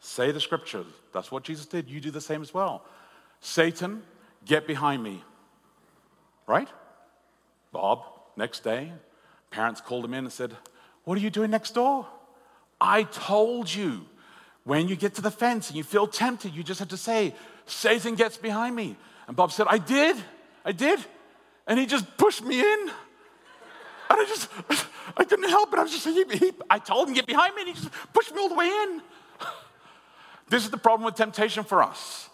say 0.00 0.30
the 0.30 0.40
scriptures. 0.40 0.86
That's 1.12 1.30
what 1.30 1.42
Jesus 1.42 1.66
did. 1.66 1.88
You 1.88 2.00
do 2.00 2.10
the 2.10 2.20
same 2.20 2.42
as 2.42 2.52
well. 2.52 2.84
Satan, 3.40 4.02
get 4.44 4.66
behind 4.66 5.02
me. 5.02 5.22
Right? 6.46 6.68
Bob, 7.72 8.04
next 8.36 8.62
day, 8.62 8.92
parents 9.50 9.80
called 9.80 10.04
him 10.04 10.14
in 10.14 10.24
and 10.24 10.32
said, 10.32 10.54
What 11.04 11.18
are 11.18 11.20
you 11.20 11.30
doing 11.30 11.50
next 11.50 11.74
door? 11.74 12.06
I 12.80 13.04
told 13.04 13.72
you. 13.72 14.06
When 14.64 14.88
you 14.88 14.96
get 14.96 15.14
to 15.14 15.22
the 15.22 15.30
fence 15.30 15.68
and 15.68 15.76
you 15.76 15.84
feel 15.84 16.08
tempted, 16.08 16.52
you 16.52 16.64
just 16.64 16.80
have 16.80 16.88
to 16.88 16.96
say, 16.96 17.36
Satan 17.66 18.16
gets 18.16 18.36
behind 18.36 18.74
me. 18.74 18.96
And 19.28 19.36
Bob 19.36 19.52
said, 19.52 19.68
I 19.70 19.78
did. 19.78 20.16
I 20.64 20.72
did. 20.72 20.98
And 21.68 21.78
he 21.78 21.86
just 21.86 22.16
pushed 22.16 22.44
me 22.44 22.58
in. 22.58 22.80
And 24.10 24.20
I 24.20 24.24
just, 24.26 24.48
I 25.16 25.24
couldn't 25.24 25.48
help 25.48 25.72
it. 25.72 25.78
I 25.78 25.82
was 25.82 25.92
just, 25.92 26.06
he, 26.06 26.24
he, 26.38 26.52
I 26.70 26.78
told 26.78 27.08
him, 27.08 27.14
get 27.14 27.26
behind 27.26 27.54
me, 27.54 27.62
and 27.62 27.68
he 27.68 27.74
just 27.74 27.92
pushed 28.12 28.34
me 28.34 28.40
all 28.40 28.48
the 28.48 28.54
way 28.54 28.68
in. 28.68 29.02
This 30.48 30.62
is 30.62 30.70
the 30.70 30.78
problem 30.78 31.04
with 31.04 31.16
temptation 31.16 31.64
for 31.64 31.82
us 31.82 32.26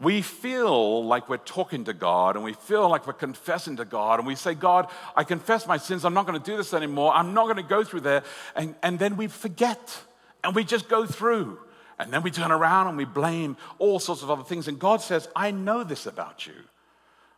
we 0.00 0.22
feel 0.22 1.04
like 1.04 1.28
we're 1.28 1.36
talking 1.36 1.84
to 1.84 1.92
God 1.92 2.34
and 2.34 2.44
we 2.44 2.54
feel 2.54 2.88
like 2.88 3.06
we're 3.06 3.12
confessing 3.12 3.76
to 3.76 3.84
God 3.84 4.18
and 4.18 4.26
we 4.26 4.34
say, 4.34 4.54
God, 4.54 4.88
I 5.14 5.24
confess 5.24 5.66
my 5.66 5.76
sins. 5.76 6.06
I'm 6.06 6.14
not 6.14 6.26
going 6.26 6.40
to 6.40 6.50
do 6.50 6.56
this 6.56 6.72
anymore. 6.72 7.12
I'm 7.14 7.34
not 7.34 7.44
going 7.44 7.56
to 7.56 7.62
go 7.62 7.84
through 7.84 8.00
there. 8.00 8.22
And, 8.56 8.74
and 8.82 8.98
then 8.98 9.18
we 9.18 9.26
forget 9.26 10.00
and 10.42 10.54
we 10.54 10.64
just 10.64 10.88
go 10.88 11.04
through. 11.04 11.58
And 11.98 12.10
then 12.10 12.22
we 12.22 12.30
turn 12.30 12.50
around 12.50 12.86
and 12.86 12.96
we 12.96 13.04
blame 13.04 13.58
all 13.78 13.98
sorts 13.98 14.22
of 14.22 14.30
other 14.30 14.42
things. 14.42 14.68
And 14.68 14.78
God 14.78 15.02
says, 15.02 15.28
I 15.36 15.50
know 15.50 15.84
this 15.84 16.06
about 16.06 16.46
you. 16.46 16.54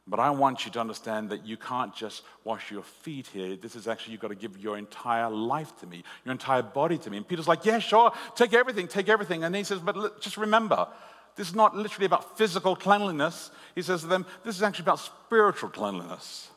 But 0.06 0.18
I 0.18 0.30
want 0.30 0.64
you 0.64 0.72
to 0.72 0.80
understand 0.80 1.30
that 1.30 1.46
you 1.46 1.56
can't 1.56 1.94
just 1.94 2.22
wash 2.42 2.72
your 2.72 2.82
feet 2.82 3.28
here. 3.28 3.54
This 3.56 3.76
is 3.76 3.86
actually, 3.86 4.12
you've 4.12 4.20
got 4.20 4.28
to 4.28 4.34
give 4.34 4.58
your 4.58 4.76
entire 4.76 5.30
life 5.30 5.78
to 5.80 5.86
me, 5.86 6.02
your 6.24 6.32
entire 6.32 6.62
body 6.62 6.98
to 6.98 7.10
me. 7.10 7.18
And 7.18 7.28
Peter's 7.28 7.46
like, 7.46 7.64
Yeah, 7.64 7.78
sure, 7.78 8.12
take 8.34 8.52
everything, 8.52 8.88
take 8.88 9.08
everything. 9.08 9.44
And 9.44 9.54
he 9.54 9.62
says, 9.62 9.78
But 9.78 10.20
just 10.20 10.36
remember, 10.36 10.88
this 11.36 11.48
is 11.48 11.54
not 11.54 11.76
literally 11.76 12.06
about 12.06 12.36
physical 12.36 12.74
cleanliness. 12.74 13.50
He 13.76 13.82
says 13.82 14.00
to 14.00 14.08
them, 14.08 14.26
This 14.44 14.56
is 14.56 14.62
actually 14.62 14.84
about 14.84 14.98
spiritual 14.98 15.70
cleanliness. 15.70 16.50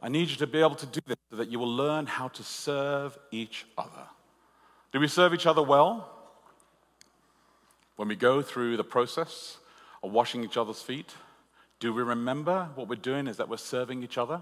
I 0.00 0.08
need 0.08 0.30
you 0.30 0.36
to 0.36 0.48
be 0.48 0.58
able 0.58 0.74
to 0.74 0.86
do 0.86 1.00
this 1.06 1.16
so 1.30 1.36
that 1.36 1.48
you 1.48 1.60
will 1.60 1.72
learn 1.72 2.06
how 2.06 2.28
to 2.28 2.42
serve 2.42 3.16
each 3.30 3.64
other. 3.78 4.08
Do 4.90 4.98
we 4.98 5.06
serve 5.06 5.32
each 5.32 5.46
other 5.46 5.62
well? 5.62 6.10
When 7.94 8.08
we 8.08 8.16
go 8.16 8.42
through 8.42 8.76
the 8.76 8.84
process 8.84 9.58
of 10.02 10.10
washing 10.10 10.42
each 10.42 10.56
other's 10.56 10.82
feet, 10.82 11.14
do 11.82 11.92
we 11.92 12.04
remember 12.04 12.68
what 12.76 12.86
we're 12.86 12.94
doing 12.94 13.26
is 13.26 13.38
that 13.38 13.48
we're 13.48 13.56
serving 13.56 14.04
each 14.04 14.16
other? 14.16 14.40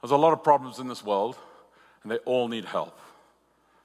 There's 0.00 0.10
a 0.10 0.16
lot 0.16 0.32
of 0.32 0.42
problems 0.42 0.78
in 0.78 0.88
this 0.88 1.04
world, 1.04 1.36
and 2.02 2.10
they 2.10 2.16
all 2.24 2.48
need 2.48 2.64
help. 2.64 2.98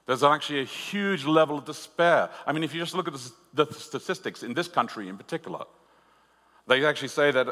There's 0.06 0.22
actually 0.22 0.60
a 0.60 0.64
huge 0.64 1.26
level 1.26 1.58
of 1.58 1.66
despair. 1.66 2.30
I 2.46 2.52
mean, 2.52 2.62
if 2.62 2.72
you 2.72 2.80
just 2.80 2.94
look 2.94 3.08
at 3.08 3.14
the, 3.52 3.66
statistics 3.74 4.42
in 4.42 4.54
this 4.54 4.68
country 4.68 5.10
in 5.10 5.18
particular, 5.18 5.66
they 6.66 6.86
actually 6.86 7.08
say 7.08 7.30
that 7.30 7.46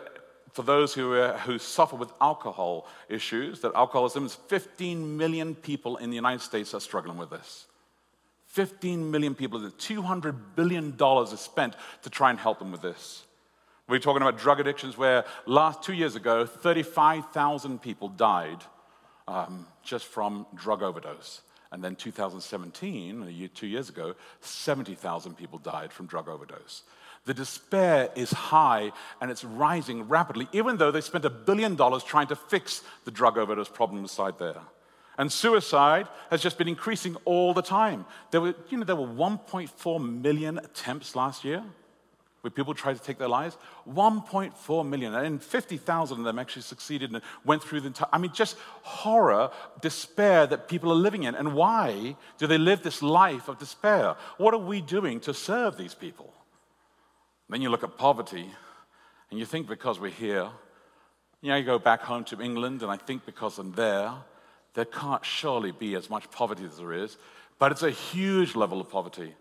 for 0.52 0.62
those 0.62 0.94
who, 0.94 1.16
uh, 1.16 1.36
who 1.40 1.58
suffer 1.58 1.96
with 1.96 2.10
alcohol 2.22 2.88
issues, 3.10 3.60
that 3.60 3.74
alcoholism 3.74 4.24
is 4.24 4.36
15 4.36 5.18
million 5.18 5.54
people 5.54 5.98
in 5.98 6.08
the 6.08 6.16
United 6.16 6.40
States 6.40 6.72
are 6.72 6.80
struggling 6.80 7.18
with 7.18 7.28
this. 7.28 7.66
15 8.46 9.10
million 9.10 9.34
people, 9.34 9.60
$200 9.60 10.34
billion 10.56 10.96
is 10.98 11.40
spent 11.40 11.74
to 12.00 12.08
try 12.08 12.30
and 12.30 12.38
help 12.38 12.58
them 12.58 12.72
with 12.72 12.80
this. 12.80 13.26
We're 13.88 13.98
talking 13.98 14.22
about 14.22 14.38
drug 14.38 14.60
addictions 14.60 14.96
where 14.96 15.24
last 15.46 15.82
two 15.82 15.92
years 15.92 16.14
ago, 16.14 16.46
35,000 16.46 17.82
people 17.82 18.08
died 18.08 18.62
um, 19.26 19.66
just 19.82 20.06
from 20.06 20.46
drug 20.54 20.82
overdose. 20.82 21.42
And 21.72 21.82
then 21.82 21.96
2017, 21.96 23.22
a 23.22 23.30
year, 23.30 23.48
two 23.48 23.66
years 23.66 23.88
ago, 23.88 24.14
70,000 24.40 25.36
people 25.36 25.58
died 25.58 25.92
from 25.92 26.06
drug 26.06 26.28
overdose. 26.28 26.82
The 27.24 27.34
despair 27.34 28.10
is 28.14 28.30
high 28.30 28.92
and 29.20 29.30
it's 29.30 29.44
rising 29.44 30.08
rapidly, 30.08 30.48
even 30.52 30.76
though 30.76 30.90
they 30.90 31.00
spent 31.00 31.24
a 31.24 31.30
billion 31.30 31.76
dollars 31.76 32.04
trying 32.04 32.26
to 32.28 32.36
fix 32.36 32.82
the 33.04 33.10
drug 33.10 33.38
overdose 33.38 33.68
problem 33.68 34.02
inside 34.02 34.38
there. 34.38 34.60
And 35.18 35.30
suicide 35.30 36.08
has 36.30 36.42
just 36.42 36.58
been 36.58 36.68
increasing 36.68 37.16
all 37.24 37.54
the 37.54 37.62
time. 37.62 38.06
There 38.30 38.40
were, 38.40 38.54
you 38.68 38.78
know, 38.78 38.84
there 38.84 38.96
were 38.96 39.06
1.4 39.06 40.22
million 40.22 40.58
attempts 40.58 41.16
last 41.16 41.44
year 41.44 41.62
where 42.42 42.50
people 42.50 42.74
tried 42.74 42.96
to 42.96 43.02
take 43.02 43.18
their 43.18 43.28
lives? 43.28 43.56
1.4 43.88 44.88
million. 44.88 45.14
And 45.14 45.42
50,000 45.42 46.18
of 46.18 46.24
them 46.24 46.38
actually 46.38 46.62
succeeded 46.62 47.12
and 47.12 47.22
went 47.44 47.62
through 47.62 47.80
the 47.80 47.86
entire. 47.86 48.08
I 48.12 48.18
mean, 48.18 48.32
just 48.32 48.56
horror, 48.82 49.50
despair 49.80 50.46
that 50.48 50.68
people 50.68 50.90
are 50.92 50.96
living 50.96 51.22
in. 51.22 51.34
And 51.34 51.54
why 51.54 52.16
do 52.38 52.46
they 52.46 52.58
live 52.58 52.82
this 52.82 53.00
life 53.00 53.48
of 53.48 53.58
despair? 53.58 54.16
What 54.38 54.54
are 54.54 54.58
we 54.58 54.80
doing 54.80 55.20
to 55.20 55.32
serve 55.32 55.78
these 55.78 55.94
people? 55.94 56.34
Then 57.48 57.62
you 57.62 57.70
look 57.70 57.84
at 57.84 57.96
poverty 57.96 58.50
and 59.30 59.38
you 59.38 59.46
think 59.46 59.68
because 59.68 60.00
we're 60.00 60.10
here, 60.10 60.48
you 61.42 61.50
know, 61.50 61.56
you 61.56 61.64
go 61.64 61.78
back 61.78 62.02
home 62.02 62.24
to 62.24 62.40
England 62.40 62.82
and 62.82 62.90
I 62.90 62.96
think 62.96 63.24
because 63.24 63.58
I'm 63.58 63.72
there, 63.72 64.12
there 64.74 64.84
can't 64.84 65.24
surely 65.24 65.70
be 65.70 65.94
as 65.94 66.10
much 66.10 66.30
poverty 66.30 66.64
as 66.64 66.78
there 66.78 66.92
is. 66.92 67.16
But 67.58 67.70
it's 67.70 67.82
a 67.84 67.90
huge 67.90 68.56
level 68.56 68.80
of 68.80 68.90
poverty 68.90 69.34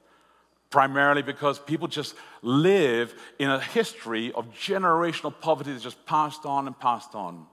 primarily 0.71 1.21
because 1.21 1.59
people 1.59 1.87
just 1.87 2.15
live 2.41 3.13
in 3.37 3.49
a 3.49 3.59
history 3.59 4.31
of 4.31 4.51
generational 4.53 5.33
poverty 5.39 5.71
that's 5.71 5.83
just 5.83 6.03
passed 6.05 6.45
on 6.45 6.65
and 6.65 6.79
passed 6.79 7.13
on. 7.13 7.45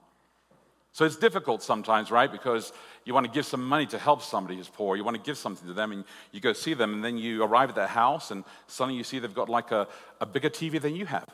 So 0.91 1.05
it's 1.05 1.17
difficult 1.17 1.61
sometimes, 1.61 2.09
right? 2.09 2.31
Because 2.31 2.73
you 3.05 3.13
want 3.13 3.27
to 3.27 3.31
give 3.31 3.45
some 3.45 3.63
money 3.63 3.85
to 3.87 3.99
help 3.99 4.23
somebody 4.23 4.57
who's 4.57 4.67
poor. 4.67 4.95
You 4.95 5.03
want 5.03 5.17
to 5.17 5.23
give 5.23 5.37
something 5.37 5.67
to 5.67 5.73
them, 5.73 5.91
and 5.91 6.03
you 6.31 6.39
go 6.39 6.53
see 6.53 6.73
them, 6.73 6.93
and 6.93 7.03
then 7.03 7.17
you 7.17 7.43
arrive 7.43 7.69
at 7.69 7.75
their 7.75 7.87
house, 7.87 8.31
and 8.31 8.43
suddenly 8.67 8.97
you 8.97 9.03
see 9.03 9.19
they've 9.19 9.33
got 9.33 9.49
like 9.49 9.71
a, 9.71 9.87
a 10.19 10.25
bigger 10.25 10.49
TV 10.49 10.81
than 10.81 10.95
you 10.95 11.05
have. 11.05 11.27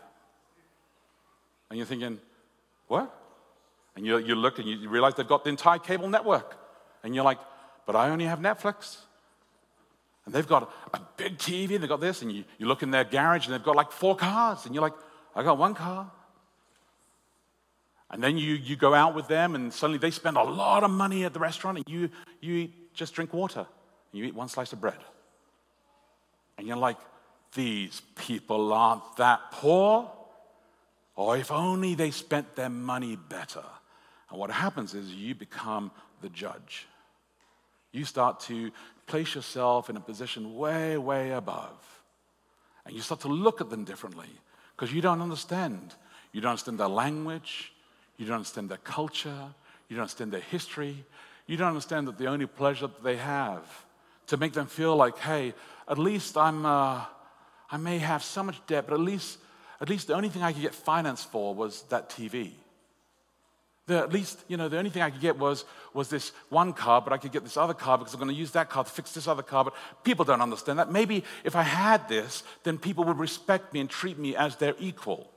And 1.70 1.78
you're 1.78 1.88
thinking, 1.88 2.20
what? 2.88 3.14
And 3.96 4.06
you, 4.06 4.18
you 4.18 4.36
look 4.36 4.60
and 4.60 4.68
you 4.68 4.90
realize 4.90 5.16
they've 5.16 5.28
got 5.28 5.44
the 5.44 5.50
entire 5.50 5.80
cable 5.80 6.10
network. 6.10 6.58
And 7.04 7.16
you're 7.16 7.24
like, 7.24 7.40
but 7.86 7.96
I 7.96 8.10
only 8.10 8.26
have 8.26 8.40
Netflix. 8.40 8.98
And 10.26 10.34
they've 10.34 10.48
got 10.48 10.72
a 10.94 11.00
big 11.18 11.38
TV, 11.38 11.76
and 11.76 11.84
they've 11.84 11.90
got 11.90 12.02
this, 12.02 12.22
and 12.22 12.32
you, 12.32 12.44
you 12.58 12.68
look 12.68 12.84
in 12.84 12.92
their 12.92 13.04
garage, 13.04 13.46
and 13.46 13.54
they've 13.54 13.64
got 13.64 13.76
like 13.76 13.92
four 13.92 14.16
cars, 14.16 14.66
and 14.66 14.74
you're 14.74 14.82
like, 14.82 14.94
I 15.36 15.44
got 15.44 15.58
one 15.58 15.76
car. 15.76 16.12
And 18.10 18.24
then 18.24 18.38
you, 18.38 18.54
you 18.54 18.76
go 18.76 18.94
out 18.94 19.14
with 19.14 19.28
them, 19.28 19.56
and 19.56 19.72
suddenly 19.74 20.00
they 20.00 20.12
spend 20.12 20.38
a 20.38 20.44
lot 20.44 20.84
of 20.84 20.92
money 20.92 21.26
at 21.26 21.34
the 21.34 21.40
restaurant, 21.40 21.78
and 21.78 21.90
you, 21.90 22.10
you 22.42 22.54
eat, 22.56 22.94
just 22.94 23.14
drink 23.14 23.34
water, 23.34 23.68
and 24.12 24.20
you 24.20 24.26
eat 24.26 24.36
one 24.36 24.48
slice 24.48 24.74
of 24.74 24.82
bread. 24.82 24.98
And 26.58 26.68
you're 26.68 26.78
like, 26.78 26.98
these 27.54 28.02
people 28.16 28.74
aren't 28.74 29.18
that 29.18 29.52
poor. 29.52 30.12
Or 31.16 31.38
if 31.38 31.52
only 31.52 31.96
they 31.96 32.12
spent 32.12 32.56
their 32.56 32.70
money 32.70 33.16
better. 33.16 33.64
And 34.30 34.40
what 34.40 34.52
happens 34.52 34.94
is 34.94 35.14
you 35.14 35.34
become 35.34 35.92
the 36.22 36.30
judge. 36.30 36.88
You 37.92 38.04
start 38.04 38.42
to 38.42 38.72
place 39.08 39.36
yourself 39.36 39.90
in 39.90 39.98
a 39.98 40.02
position 40.02 40.56
way, 40.56 40.98
way 40.98 41.32
above. 41.32 42.02
And 42.86 42.96
you 42.96 43.02
start 43.02 43.22
to 43.22 43.28
look 43.28 43.62
at 43.62 43.70
them 43.70 43.84
differently 43.84 44.30
because 44.76 44.94
you 44.94 45.02
don't 45.02 45.22
understand. 45.22 45.94
You 46.32 46.42
don't 46.42 46.52
understand 46.52 46.80
their 46.80 46.88
language, 46.88 47.74
you 48.18 48.26
don't 48.26 48.36
understand 48.36 48.70
their 48.70 48.78
culture, 48.78 49.54
you 49.88 49.96
don't 49.96 50.04
understand 50.04 50.32
their 50.32 50.42
history, 50.42 51.06
you 51.48 51.58
don't 51.58 51.70
understand 51.70 52.08
that 52.08 52.18
the 52.18 52.28
only 52.28 52.46
pleasure 52.46 52.88
that 52.88 53.04
they 53.04 53.18
have 53.18 53.86
to 54.28 54.38
make 54.38 54.54
them 54.54 54.68
feel 54.68 54.96
like, 54.96 55.18
hey, 55.20 55.54
at 55.88 55.98
least 55.98 56.38
I'm, 56.38 56.66
uh, 56.66 57.06
I 57.72 57.78
may 57.78 58.00
have 58.00 58.24
so 58.24 58.44
much 58.44 58.60
debt, 58.66 58.86
but 58.88 58.96
at 58.96 59.00
least, 59.00 59.38
at 59.80 59.90
least 59.90 60.08
the 60.08 60.16
only 60.16 60.30
thing 60.30 60.42
I 60.42 60.52
could 60.52 60.62
get 60.62 60.74
financed 60.74 61.30
for 61.32 61.54
was 61.54 61.84
that 61.84 62.10
TV. 62.10 62.54
The, 63.88 64.00
at 64.00 64.12
least, 64.12 64.44
you 64.48 64.58
know, 64.58 64.68
the 64.68 64.80
only 64.80 64.90
thing 64.90 65.04
I 65.04 65.12
could 65.12 65.22
get 65.22 65.38
was, 65.38 65.64
was 65.94 66.10
this 66.10 66.32
one 66.50 66.74
car, 66.74 67.02
but 67.02 67.14
I 67.14 67.18
could 67.18 67.32
get 67.32 67.44
this 67.44 67.56
other 67.56 67.76
car 67.76 68.00
because 68.00 68.14
I'm 68.14 68.20
going 68.20 68.34
to 68.34 68.40
use 68.40 68.52
that 68.52 68.70
car 68.70 68.84
to 68.84 68.90
fix 68.90 69.12
this 69.12 69.28
other 69.28 69.44
car. 69.44 69.64
But 69.64 69.76
people 70.04 70.26
don't 70.26 70.42
understand 70.42 70.80
that. 70.80 70.92
Maybe 70.92 71.24
if 71.44 71.56
I 71.56 71.62
had 71.62 72.10
this, 72.10 72.44
then 72.64 72.80
people 72.80 73.04
would 73.06 73.20
respect 73.20 73.74
me 73.74 73.80
and 73.80 73.90
treat 73.90 74.18
me 74.18 74.36
as 74.36 74.56
their 74.56 74.74
equal. 74.80 75.30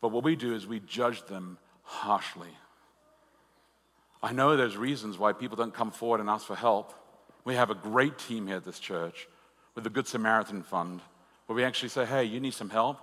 But 0.00 0.12
what 0.12 0.24
we 0.24 0.34
do 0.34 0.54
is 0.54 0.66
we 0.66 0.80
judge 0.80 1.24
them 1.26 1.58
harshly. 1.82 2.56
I 4.22 4.32
know 4.32 4.56
there's 4.56 4.76
reasons 4.76 5.18
why 5.18 5.32
people 5.32 5.56
don't 5.56 5.74
come 5.74 5.90
forward 5.90 6.20
and 6.20 6.30
ask 6.30 6.46
for 6.46 6.56
help. 6.56 6.94
We 7.44 7.54
have 7.54 7.70
a 7.70 7.74
great 7.74 8.18
team 8.18 8.46
here 8.46 8.56
at 8.56 8.64
this 8.64 8.78
church 8.78 9.28
with 9.74 9.84
the 9.84 9.90
Good 9.90 10.08
Samaritan 10.08 10.62
Fund, 10.62 11.00
where 11.46 11.54
we 11.54 11.64
actually 11.64 11.90
say, 11.90 12.06
hey, 12.06 12.24
you 12.24 12.40
need 12.40 12.54
some 12.54 12.70
help? 12.70 12.98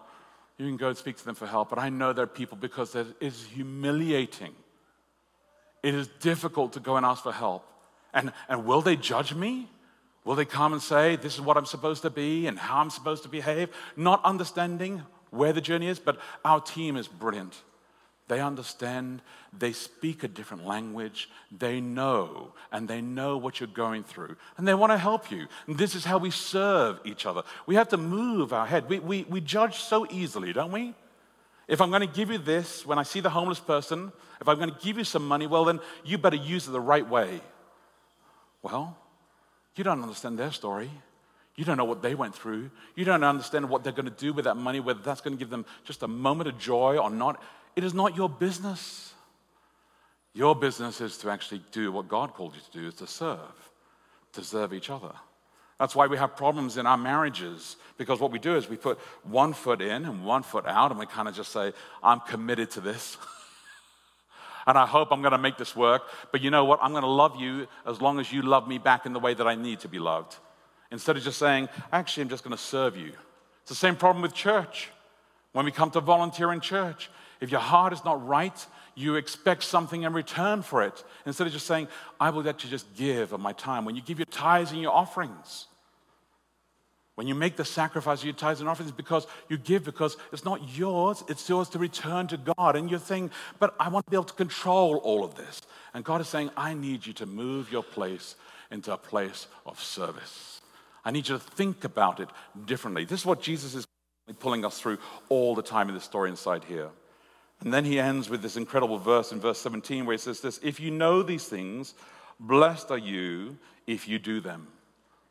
You 0.57 0.67
can 0.67 0.77
go 0.77 0.89
and 0.89 0.97
speak 0.97 1.17
to 1.17 1.25
them 1.25 1.35
for 1.35 1.47
help. 1.47 1.69
But 1.69 1.79
I 1.79 1.89
know 1.89 2.13
there 2.13 2.23
are 2.23 2.27
people 2.27 2.57
because 2.57 2.95
it 2.95 3.07
is 3.19 3.43
humiliating. 3.45 4.53
It 5.81 5.95
is 5.95 6.07
difficult 6.19 6.73
to 6.73 6.79
go 6.79 6.95
and 6.95 7.05
ask 7.05 7.23
for 7.23 7.31
help. 7.31 7.67
And, 8.13 8.31
and 8.47 8.65
will 8.65 8.81
they 8.81 8.95
judge 8.95 9.33
me? 9.33 9.69
Will 10.23 10.35
they 10.35 10.45
come 10.45 10.71
and 10.71 10.81
say, 10.81 11.15
This 11.15 11.33
is 11.33 11.41
what 11.41 11.57
I'm 11.57 11.65
supposed 11.65 12.03
to 12.03 12.09
be 12.09 12.47
and 12.47 12.57
how 12.57 12.77
I'm 12.77 12.89
supposed 12.89 13.23
to 13.23 13.29
behave? 13.29 13.69
Not 13.97 14.23
understanding 14.23 15.03
where 15.31 15.51
the 15.51 15.61
journey 15.61 15.87
is, 15.87 15.99
but 15.99 16.19
our 16.45 16.61
team 16.61 16.95
is 16.95 17.07
brilliant. 17.07 17.61
They 18.33 18.41
understand, 18.41 19.21
they 19.59 19.73
speak 19.73 20.23
a 20.23 20.27
different 20.27 20.65
language, 20.65 21.29
they 21.55 21.79
know, 21.79 22.53
and 22.71 22.87
they 22.87 22.99
know 22.99 23.37
what 23.37 23.59
you're 23.59 23.67
going 23.67 24.03
through, 24.03 24.37
and 24.57 24.67
they 24.67 24.73
want 24.73 24.91
to 24.91 24.97
help 24.97 25.29
you. 25.29 25.45
And 25.67 25.77
this 25.77 25.93
is 25.93 26.03
how 26.03 26.17
we 26.17 26.31
serve 26.31 26.99
each 27.05 27.27
other. 27.27 27.43
We 27.67 27.75
have 27.75 27.89
to 27.89 27.97
move 27.97 28.51
our 28.51 28.65
head. 28.65 28.89
We, 28.89 28.97
we, 28.97 29.23
we 29.29 29.39
judge 29.39 29.75
so 29.75 30.07
easily, 30.09 30.51
don't 30.51 30.71
we? 30.71 30.95
If 31.67 31.79
I'm 31.79 31.91
going 31.91 32.01
to 32.01 32.11
give 32.11 32.31
you 32.31 32.39
this, 32.39 32.87
when 32.87 32.97
I 32.97 33.03
see 33.03 33.19
the 33.19 33.29
homeless 33.29 33.59
person, 33.59 34.11
if 34.41 34.47
I'm 34.47 34.57
going 34.57 34.71
to 34.71 34.79
give 34.83 34.97
you 34.97 35.03
some 35.03 35.27
money, 35.27 35.45
well, 35.45 35.65
then 35.65 35.79
you 36.03 36.17
better 36.17 36.35
use 36.35 36.67
it 36.67 36.71
the 36.71 36.81
right 36.81 37.07
way. 37.07 37.39
Well, 38.63 38.97
you 39.75 39.83
don't 39.83 40.01
understand 40.01 40.39
their 40.39 40.51
story. 40.51 40.89
You 41.55 41.65
don't 41.65 41.77
know 41.77 41.85
what 41.85 42.01
they 42.01 42.15
went 42.15 42.33
through. 42.33 42.71
You 42.95 43.05
don't 43.05 43.23
understand 43.23 43.69
what 43.69 43.83
they're 43.83 43.93
going 43.93 44.05
to 44.05 44.11
do 44.11 44.33
with 44.33 44.45
that 44.45 44.57
money, 44.57 44.79
whether 44.79 45.01
that's 45.03 45.21
going 45.21 45.37
to 45.37 45.39
give 45.39 45.51
them 45.51 45.67
just 45.83 46.01
a 46.01 46.07
moment 46.07 46.49
of 46.49 46.57
joy 46.57 46.97
or 46.97 47.11
not. 47.11 47.39
It 47.75 47.83
is 47.83 47.93
not 47.93 48.15
your 48.15 48.29
business. 48.29 49.13
Your 50.33 50.55
business 50.55 51.01
is 51.01 51.17
to 51.19 51.29
actually 51.29 51.61
do 51.71 51.91
what 51.91 52.07
God 52.07 52.33
called 52.33 52.55
you 52.55 52.61
to 52.61 52.79
do, 52.79 52.87
is 52.87 52.95
to 52.95 53.07
serve, 53.07 53.69
to 54.33 54.43
serve 54.43 54.73
each 54.73 54.89
other. 54.89 55.11
That's 55.79 55.95
why 55.95 56.07
we 56.07 56.17
have 56.17 56.35
problems 56.35 56.77
in 56.77 56.85
our 56.85 56.97
marriages, 56.97 57.75
because 57.97 58.19
what 58.19 58.31
we 58.31 58.39
do 58.39 58.55
is 58.55 58.69
we 58.69 58.77
put 58.77 58.99
one 59.23 59.53
foot 59.53 59.81
in 59.81 60.05
and 60.05 60.25
one 60.25 60.43
foot 60.43 60.65
out, 60.65 60.91
and 60.91 60.99
we 60.99 61.05
kind 61.05 61.27
of 61.27 61.35
just 61.35 61.51
say, 61.51 61.73
I'm 62.01 62.19
committed 62.21 62.71
to 62.71 62.81
this. 62.81 63.17
and 64.67 64.77
I 64.77 64.85
hope 64.85 65.09
I'm 65.11 65.21
going 65.21 65.33
to 65.33 65.37
make 65.37 65.57
this 65.57 65.75
work. 65.75 66.03
But 66.31 66.41
you 66.41 66.51
know 66.51 66.65
what? 66.65 66.79
I'm 66.81 66.91
going 66.91 67.03
to 67.03 67.09
love 67.09 67.39
you 67.39 67.67
as 67.85 68.01
long 68.01 68.19
as 68.19 68.31
you 68.31 68.41
love 68.41 68.67
me 68.67 68.77
back 68.77 69.05
in 69.05 69.13
the 69.13 69.19
way 69.19 69.33
that 69.33 69.47
I 69.47 69.55
need 69.55 69.81
to 69.81 69.87
be 69.87 69.99
loved. 69.99 70.35
Instead 70.91 71.17
of 71.17 71.23
just 71.23 71.39
saying, 71.39 71.69
actually, 71.91 72.21
I'm 72.21 72.29
just 72.29 72.43
going 72.43 72.55
to 72.55 72.63
serve 72.63 72.95
you. 72.95 73.11
It's 73.61 73.69
the 73.69 73.75
same 73.75 73.95
problem 73.95 74.21
with 74.21 74.33
church. 74.33 74.91
When 75.53 75.65
we 75.65 75.71
come 75.71 75.91
to 75.91 76.01
volunteer 76.01 76.51
in 76.51 76.59
church, 76.59 77.09
if 77.43 77.51
your 77.51 77.59
heart 77.59 77.91
is 77.91 78.05
not 78.05 78.25
right, 78.25 78.65
you 78.95 79.15
expect 79.15 79.63
something 79.63 80.03
in 80.03 80.13
return 80.13 80.61
for 80.61 80.81
it. 80.81 81.03
Instead 81.25 81.45
of 81.45 81.51
just 81.51 81.67
saying, 81.67 81.89
I 82.17 82.29
will 82.29 82.41
let 82.41 82.63
you 82.63 82.69
just 82.69 82.95
give 82.95 83.33
of 83.33 83.41
my 83.41 83.51
time. 83.51 83.83
When 83.83 83.97
you 83.97 84.01
give 84.01 84.17
your 84.17 84.27
tithes 84.27 84.71
and 84.71 84.81
your 84.81 84.93
offerings, 84.93 85.67
when 87.15 87.27
you 87.27 87.35
make 87.35 87.57
the 87.57 87.65
sacrifice 87.65 88.19
of 88.19 88.25
your 88.25 88.33
tithes 88.33 88.61
and 88.61 88.69
offerings, 88.69 88.93
because 88.93 89.27
you 89.49 89.57
give 89.57 89.83
because 89.83 90.15
it's 90.31 90.45
not 90.45 90.77
yours, 90.77 91.21
it's 91.27 91.49
yours 91.49 91.67
to 91.69 91.79
return 91.79 92.27
to 92.27 92.37
God. 92.37 92.77
And 92.77 92.89
you're 92.89 92.97
saying, 92.97 93.29
but 93.59 93.75
I 93.77 93.89
want 93.89 94.05
to 94.05 94.09
be 94.09 94.15
able 94.15 94.23
to 94.23 94.33
control 94.35 94.95
all 95.03 95.25
of 95.25 95.35
this. 95.35 95.63
And 95.93 96.05
God 96.05 96.21
is 96.21 96.29
saying, 96.29 96.49
I 96.55 96.73
need 96.73 97.05
you 97.05 97.11
to 97.13 97.25
move 97.25 97.73
your 97.73 97.83
place 97.83 98.37
into 98.71 98.93
a 98.93 98.97
place 98.97 99.47
of 99.65 99.83
service. 99.83 100.61
I 101.03 101.11
need 101.11 101.27
you 101.27 101.37
to 101.37 101.43
think 101.43 101.83
about 101.83 102.21
it 102.21 102.29
differently. 102.65 103.03
This 103.03 103.19
is 103.19 103.25
what 103.25 103.41
Jesus 103.41 103.75
is 103.75 103.85
pulling 104.39 104.63
us 104.63 104.79
through 104.79 104.97
all 105.27 105.55
the 105.55 105.61
time 105.61 105.89
in 105.89 105.95
the 105.95 105.99
story 105.99 106.29
inside 106.29 106.63
here. 106.63 106.89
And 107.63 107.73
then 107.73 107.85
he 107.85 107.99
ends 107.99 108.29
with 108.29 108.41
this 108.41 108.57
incredible 108.57 108.97
verse 108.97 109.31
in 109.31 109.39
verse 109.39 109.57
17 109.59 110.05
where 110.05 110.13
he 110.13 110.17
says 110.17 110.41
this 110.41 110.59
If 110.61 110.79
you 110.79 110.91
know 110.91 111.23
these 111.23 111.47
things, 111.47 111.93
blessed 112.39 112.91
are 112.91 112.97
you 112.97 113.57
if 113.87 114.07
you 114.07 114.19
do 114.19 114.41
them. 114.41 114.67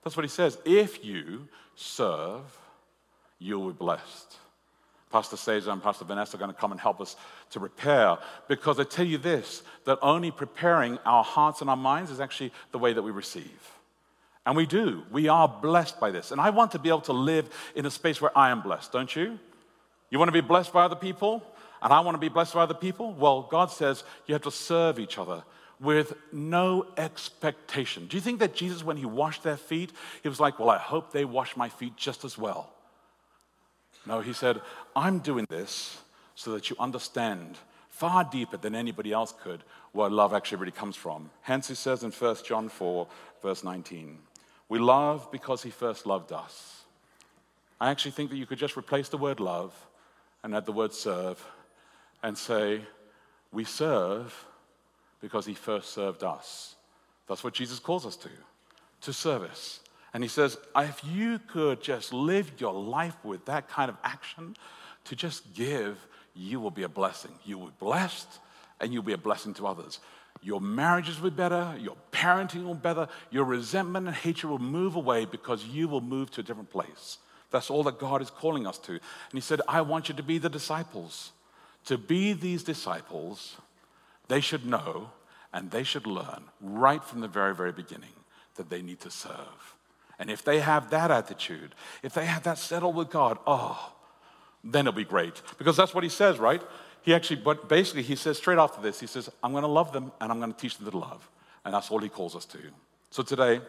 That's 0.03 0.17
what 0.17 0.25
he 0.25 0.31
says. 0.31 0.59
If 0.65 1.05
you 1.05 1.49
serve, 1.75 2.43
you'll 3.39 3.69
be 3.69 3.75
blessed. 3.75 4.37
Pastor 5.11 5.37
Cesar 5.37 5.71
and 5.71 5.83
Pastor 5.83 6.07
Vanessa 6.07 6.37
are 6.37 6.41
going 6.41 6.51
to 6.51 6.57
come 6.57 6.73
and 6.73 6.81
help 6.81 7.01
us 7.01 7.17
to 7.51 7.61
prepare 7.61 8.17
because 8.49 8.81
I 8.81 8.85
tell 8.85 9.07
you 9.07 9.19
this 9.19 9.63
that 9.85 9.99
only 10.01 10.31
preparing 10.31 10.97
our 11.05 11.23
hearts 11.23 11.61
and 11.61 11.69
our 11.69 11.77
minds 11.77 12.11
is 12.11 12.19
actually 12.19 12.51
the 12.73 12.79
way 12.79 12.95
that 12.95 13.03
we 13.03 13.11
receive. 13.11 13.71
And 14.47 14.57
we 14.57 14.65
do. 14.65 15.03
We 15.13 15.29
are 15.29 15.47
blessed 15.47 16.01
by 16.01 16.11
this. 16.11 16.33
And 16.33 16.41
I 16.41 16.49
want 16.49 16.73
to 16.73 16.79
be 16.79 16.89
able 16.89 17.03
to 17.03 17.13
live 17.13 17.49
in 17.77 17.85
a 17.85 17.91
space 17.91 18.21
where 18.23 18.37
I 18.37 18.51
am 18.51 18.63
blessed, 18.63 18.91
don't 18.91 19.15
you? 19.15 19.39
You 20.11 20.19
want 20.19 20.31
to 20.31 20.33
be 20.33 20.41
blessed 20.41 20.73
by 20.73 20.85
other 20.85 20.97
people? 20.97 21.45
And 21.83 21.93
I 21.93 22.01
want 22.01 22.15
to 22.15 22.21
be 22.21 22.29
blessed 22.29 22.55
by 22.55 22.63
other 22.63 22.75
people? 22.75 23.13
Well, 23.13 23.43
God 23.43 23.71
says 23.71 24.05
you 24.27 24.35
have 24.35 24.43
to 24.43 24.51
serve 24.51 24.99
each 24.99 25.19
other 25.19 25.43
with 25.81 26.15
no 26.33 26.87
expectation. 26.97 28.07
Do 28.07 28.17
you 28.17 28.21
think 28.21 28.39
that 28.39 28.55
Jesus, 28.55 28.85
when 28.85 28.97
he 28.97 29.05
washed 29.05 29.43
their 29.43 29.57
feet, 29.57 29.93
he 30.23 30.29
was 30.29 30.41
like, 30.41 30.59
Well, 30.59 30.71
I 30.71 30.79
hope 30.79 31.13
they 31.13 31.25
wash 31.25 31.57
my 31.57 31.69
feet 31.69 31.97
just 31.97 32.25
as 32.25 32.39
well? 32.39 32.73
No, 34.07 34.21
he 34.21 34.33
said, 34.33 34.61
I'm 34.97 35.19
doing 35.19 35.47
this 35.49 35.99
so 36.35 36.53
that 36.53 36.71
you 36.71 36.77
understand 36.79 37.57
far 37.89 38.25
deeper 38.25 38.57
than 38.57 38.75
anybody 38.75 39.13
else 39.13 39.35
could 39.43 39.63
where 39.93 40.11
love 40.11 40.33
actually 40.33 40.59
really 40.59 40.73
comes 40.73 40.97
from. 40.97 41.31
Hence, 41.43 41.69
he 41.69 41.75
says 41.75 42.03
in 42.03 42.11
1 42.11 42.37
John 42.45 42.69
4, 42.69 43.07
verse 43.43 43.63
19, 43.63 44.19
We 44.69 44.79
love 44.79 45.31
because 45.31 45.63
he 45.63 45.71
first 45.71 46.07
loved 46.07 46.33
us. 46.33 46.85
I 47.81 47.91
actually 47.91 48.13
think 48.13 48.31
that 48.31 48.37
you 48.37 48.47
could 48.47 48.59
just 48.59 48.77
replace 48.77 49.09
the 49.09 49.19
word 49.19 49.41
love 49.41 49.75
and 50.43 50.55
add 50.55 50.67
the 50.67 50.73
word 50.73 50.93
serve 50.93 51.45
and 52.23 52.37
say, 52.37 52.83
We 53.53 53.65
serve 53.65 54.47
because 55.21 55.47
he 55.47 55.55
first 55.55 55.93
served 55.93 56.23
us. 56.25 56.75
That's 57.29 57.45
what 57.45 57.55
Jesus 57.55 57.79
calls 57.79 58.05
us 58.05 58.17
to, 58.17 58.29
to 59.03 59.13
service. 59.13 59.81
And 60.15 60.23
he 60.23 60.29
says, 60.29 60.59
if 60.77 61.01
you 61.05 61.39
could 61.39 61.81
just 61.81 62.13
live 62.13 62.53
your 62.59 62.75
life 62.75 63.17
with 63.25 63.47
that 63.47 63.69
kind 63.69 63.89
of 63.89 63.97
action, 64.05 64.57
to 65.05 65.17
just 65.17 65.55
give, 65.55 65.99
you 66.35 66.61
will 66.61 66.71
be 66.71 66.83
a 66.83 66.89
blessing. 66.89 67.33
You 67.45 67.59
will 67.59 67.67
be 67.69 67.75
blessed 67.81 68.29
and 68.81 68.93
you'll 68.93 69.03
be 69.03 69.13
a 69.13 69.19
blessing 69.19 69.55
to 69.55 69.67
others. 69.67 70.01
Your 70.43 70.61
marriages 70.61 71.21
will 71.21 71.31
be 71.31 71.37
better, 71.37 71.75
your 71.79 71.97
parenting 72.11 72.65
will 72.65 72.75
be 72.75 72.81
better, 72.81 73.07
your 73.31 73.45
resentment 73.45 74.09
and 74.09 74.17
hatred 74.17 74.51
will 74.51 74.59
move 74.59 74.97
away 74.97 75.25
because 75.25 75.65
you 75.65 75.87
will 75.87 76.01
move 76.01 76.31
to 76.33 76.41
a 76.41 76.45
different 76.45 76.71
place. 76.71 77.19
That's 77.51 77.71
all 77.71 77.85
that 77.85 77.99
God 77.99 78.23
is 78.23 78.31
calling 78.31 78.67
us 78.67 78.79
to. 78.79 78.93
And 78.93 79.01
he 79.35 79.41
said, 79.41 79.61
I 79.69 79.83
want 79.83 80.09
you 80.09 80.15
to 80.17 80.23
be 80.23 80.39
the 80.39 80.49
disciples. 80.49 81.33
To 81.87 81.99
be 81.99 82.33
these 82.33 82.63
disciples, 82.63 83.57
they 84.29 84.41
should 84.41 84.65
know 84.65 85.11
and 85.53 85.71
they 85.71 85.83
should 85.83 86.07
learn 86.07 86.45
right 86.61 87.03
from 87.03 87.21
the 87.21 87.29
very, 87.29 87.55
very 87.55 87.73
beginning 87.73 88.15
that 88.57 88.71
they 88.71 88.83
need 88.83 89.01
to 89.01 89.11
serve. 89.11 89.77
And 90.19 90.31
if 90.31 90.45
they 90.45 90.61
have 90.61 90.91
that 90.91 91.11
attitude, 91.11 91.75
if 92.03 92.15
they 92.15 92.27
have 92.27 92.45
that 92.45 92.59
settled 92.59 92.95
with 92.95 93.11
God, 93.11 93.39
oh, 93.47 93.93
then 94.63 94.87
it'll 94.87 94.97
be 94.97 95.05
great. 95.05 95.43
Because 95.59 95.77
that's 95.77 95.95
what 95.95 96.05
he 96.05 96.11
says, 96.11 96.39
right? 96.39 96.63
He 97.03 97.13
actually, 97.13 97.41
but 97.41 97.69
basically, 97.69 98.03
he 98.03 98.15
says 98.15 98.39
straight 98.39 98.59
after 98.59 98.81
this, 98.81 99.01
he 99.01 99.07
says, 99.07 99.29
I'm 99.43 99.51
going 99.51 99.63
to 99.63 99.69
love 99.69 99.93
them 99.93 100.13
and 100.21 100.31
I'm 100.31 100.39
going 100.39 100.53
to 100.53 100.59
teach 100.59 100.79
them 100.79 100.89
to 100.91 100.97
love. 100.97 101.29
And 101.65 101.75
that's 101.75 101.91
all 101.91 101.99
he 101.99 102.09
calls 102.09 102.37
us 102.37 102.45
to. 102.47 102.59
So 103.11 103.23
today, 103.23 103.61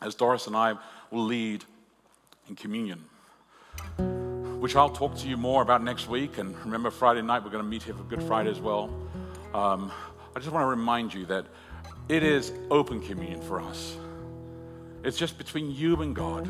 as 0.00 0.14
Doris 0.14 0.46
and 0.46 0.56
I 0.56 0.74
will 1.10 1.24
lead 1.24 1.64
in 2.48 2.54
communion, 2.54 3.04
which 4.62 4.76
I'll 4.76 4.88
talk 4.88 5.16
to 5.16 5.26
you 5.26 5.36
more 5.36 5.60
about 5.60 5.82
next 5.82 6.08
week. 6.08 6.38
And 6.38 6.56
remember, 6.64 6.92
Friday 6.92 7.20
night, 7.20 7.42
we're 7.42 7.50
going 7.50 7.64
to 7.64 7.68
meet 7.68 7.82
here 7.82 7.94
for 7.94 8.04
Good 8.04 8.22
Friday 8.22 8.48
as 8.48 8.60
well. 8.60 8.96
Um, 9.54 9.90
I 10.36 10.38
just 10.38 10.52
want 10.52 10.62
to 10.62 10.68
remind 10.68 11.12
you 11.12 11.26
that 11.26 11.46
it 12.08 12.22
is 12.22 12.52
open 12.70 13.00
communion 13.00 13.42
for 13.42 13.60
us. 13.60 13.96
It's 15.02 15.18
just 15.18 15.36
between 15.36 15.72
you 15.72 16.00
and 16.02 16.14
God. 16.14 16.48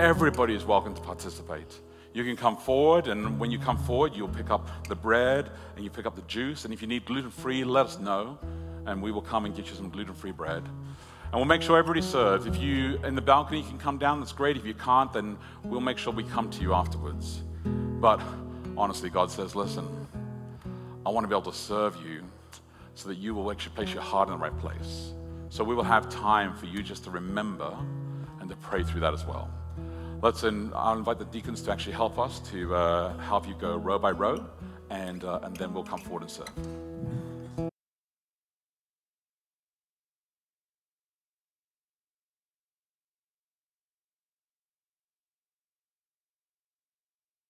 Everybody 0.00 0.56
is 0.56 0.64
welcome 0.64 0.92
to 0.92 1.00
participate. 1.02 1.78
You 2.12 2.24
can 2.24 2.34
come 2.36 2.56
forward, 2.56 3.06
and 3.06 3.38
when 3.38 3.52
you 3.52 3.60
come 3.60 3.78
forward, 3.78 4.16
you'll 4.16 4.26
pick 4.26 4.50
up 4.50 4.68
the 4.88 4.96
bread 4.96 5.48
and 5.76 5.84
you 5.84 5.90
pick 5.90 6.04
up 6.04 6.16
the 6.16 6.22
juice. 6.22 6.64
And 6.64 6.74
if 6.74 6.82
you 6.82 6.88
need 6.88 7.04
gluten 7.04 7.30
free, 7.30 7.62
let 7.62 7.86
us 7.86 8.00
know, 8.00 8.40
and 8.86 9.00
we 9.00 9.12
will 9.12 9.22
come 9.22 9.44
and 9.44 9.54
get 9.54 9.68
you 9.68 9.76
some 9.76 9.88
gluten 9.88 10.14
free 10.14 10.32
bread. 10.32 10.64
And 10.64 11.34
we'll 11.34 11.44
make 11.44 11.62
sure 11.62 11.78
everybody's 11.78 12.10
served. 12.10 12.48
If 12.48 12.60
you 12.60 12.98
in 13.04 13.14
the 13.14 13.22
balcony, 13.22 13.60
you 13.60 13.68
can 13.68 13.78
come 13.78 13.98
down, 13.98 14.18
that's 14.18 14.32
great. 14.32 14.56
If 14.56 14.66
you 14.66 14.74
can't, 14.74 15.12
then 15.12 15.38
we'll 15.62 15.80
make 15.80 15.96
sure 15.96 16.12
we 16.12 16.24
come 16.24 16.50
to 16.50 16.60
you 16.60 16.74
afterwards. 16.74 17.44
But 18.02 18.20
honestly, 18.76 19.10
God 19.10 19.30
says, 19.30 19.54
listen, 19.54 19.86
I 21.06 21.10
want 21.10 21.22
to 21.22 21.28
be 21.28 21.36
able 21.36 21.52
to 21.52 21.56
serve 21.56 21.96
you 22.04 22.24
so 22.96 23.08
that 23.08 23.16
you 23.16 23.32
will 23.32 23.48
actually 23.52 23.76
place 23.76 23.94
your 23.94 24.02
heart 24.02 24.28
in 24.28 24.34
the 24.34 24.40
right 24.40 24.58
place. 24.58 25.12
So 25.50 25.62
we 25.62 25.76
will 25.76 25.84
have 25.84 26.08
time 26.08 26.56
for 26.56 26.66
you 26.66 26.82
just 26.82 27.04
to 27.04 27.12
remember 27.12 27.72
and 28.40 28.50
to 28.50 28.56
pray 28.56 28.82
through 28.82 29.02
that 29.02 29.14
as 29.14 29.24
well. 29.24 29.48
let's 30.20 30.42
in, 30.42 30.72
I'll 30.74 30.98
invite 30.98 31.20
the 31.20 31.26
deacons 31.26 31.62
to 31.62 31.70
actually 31.70 31.92
help 31.92 32.18
us 32.18 32.40
to 32.50 32.74
uh, 32.74 33.16
help 33.18 33.46
you 33.46 33.54
go 33.54 33.76
row 33.76 34.00
by 34.00 34.10
row, 34.10 34.46
and, 34.90 35.22
uh, 35.22 35.38
and 35.44 35.56
then 35.56 35.72
we'll 35.72 35.84
come 35.84 36.00
forward 36.00 36.22
and 36.22 36.30
serve. 36.30 36.50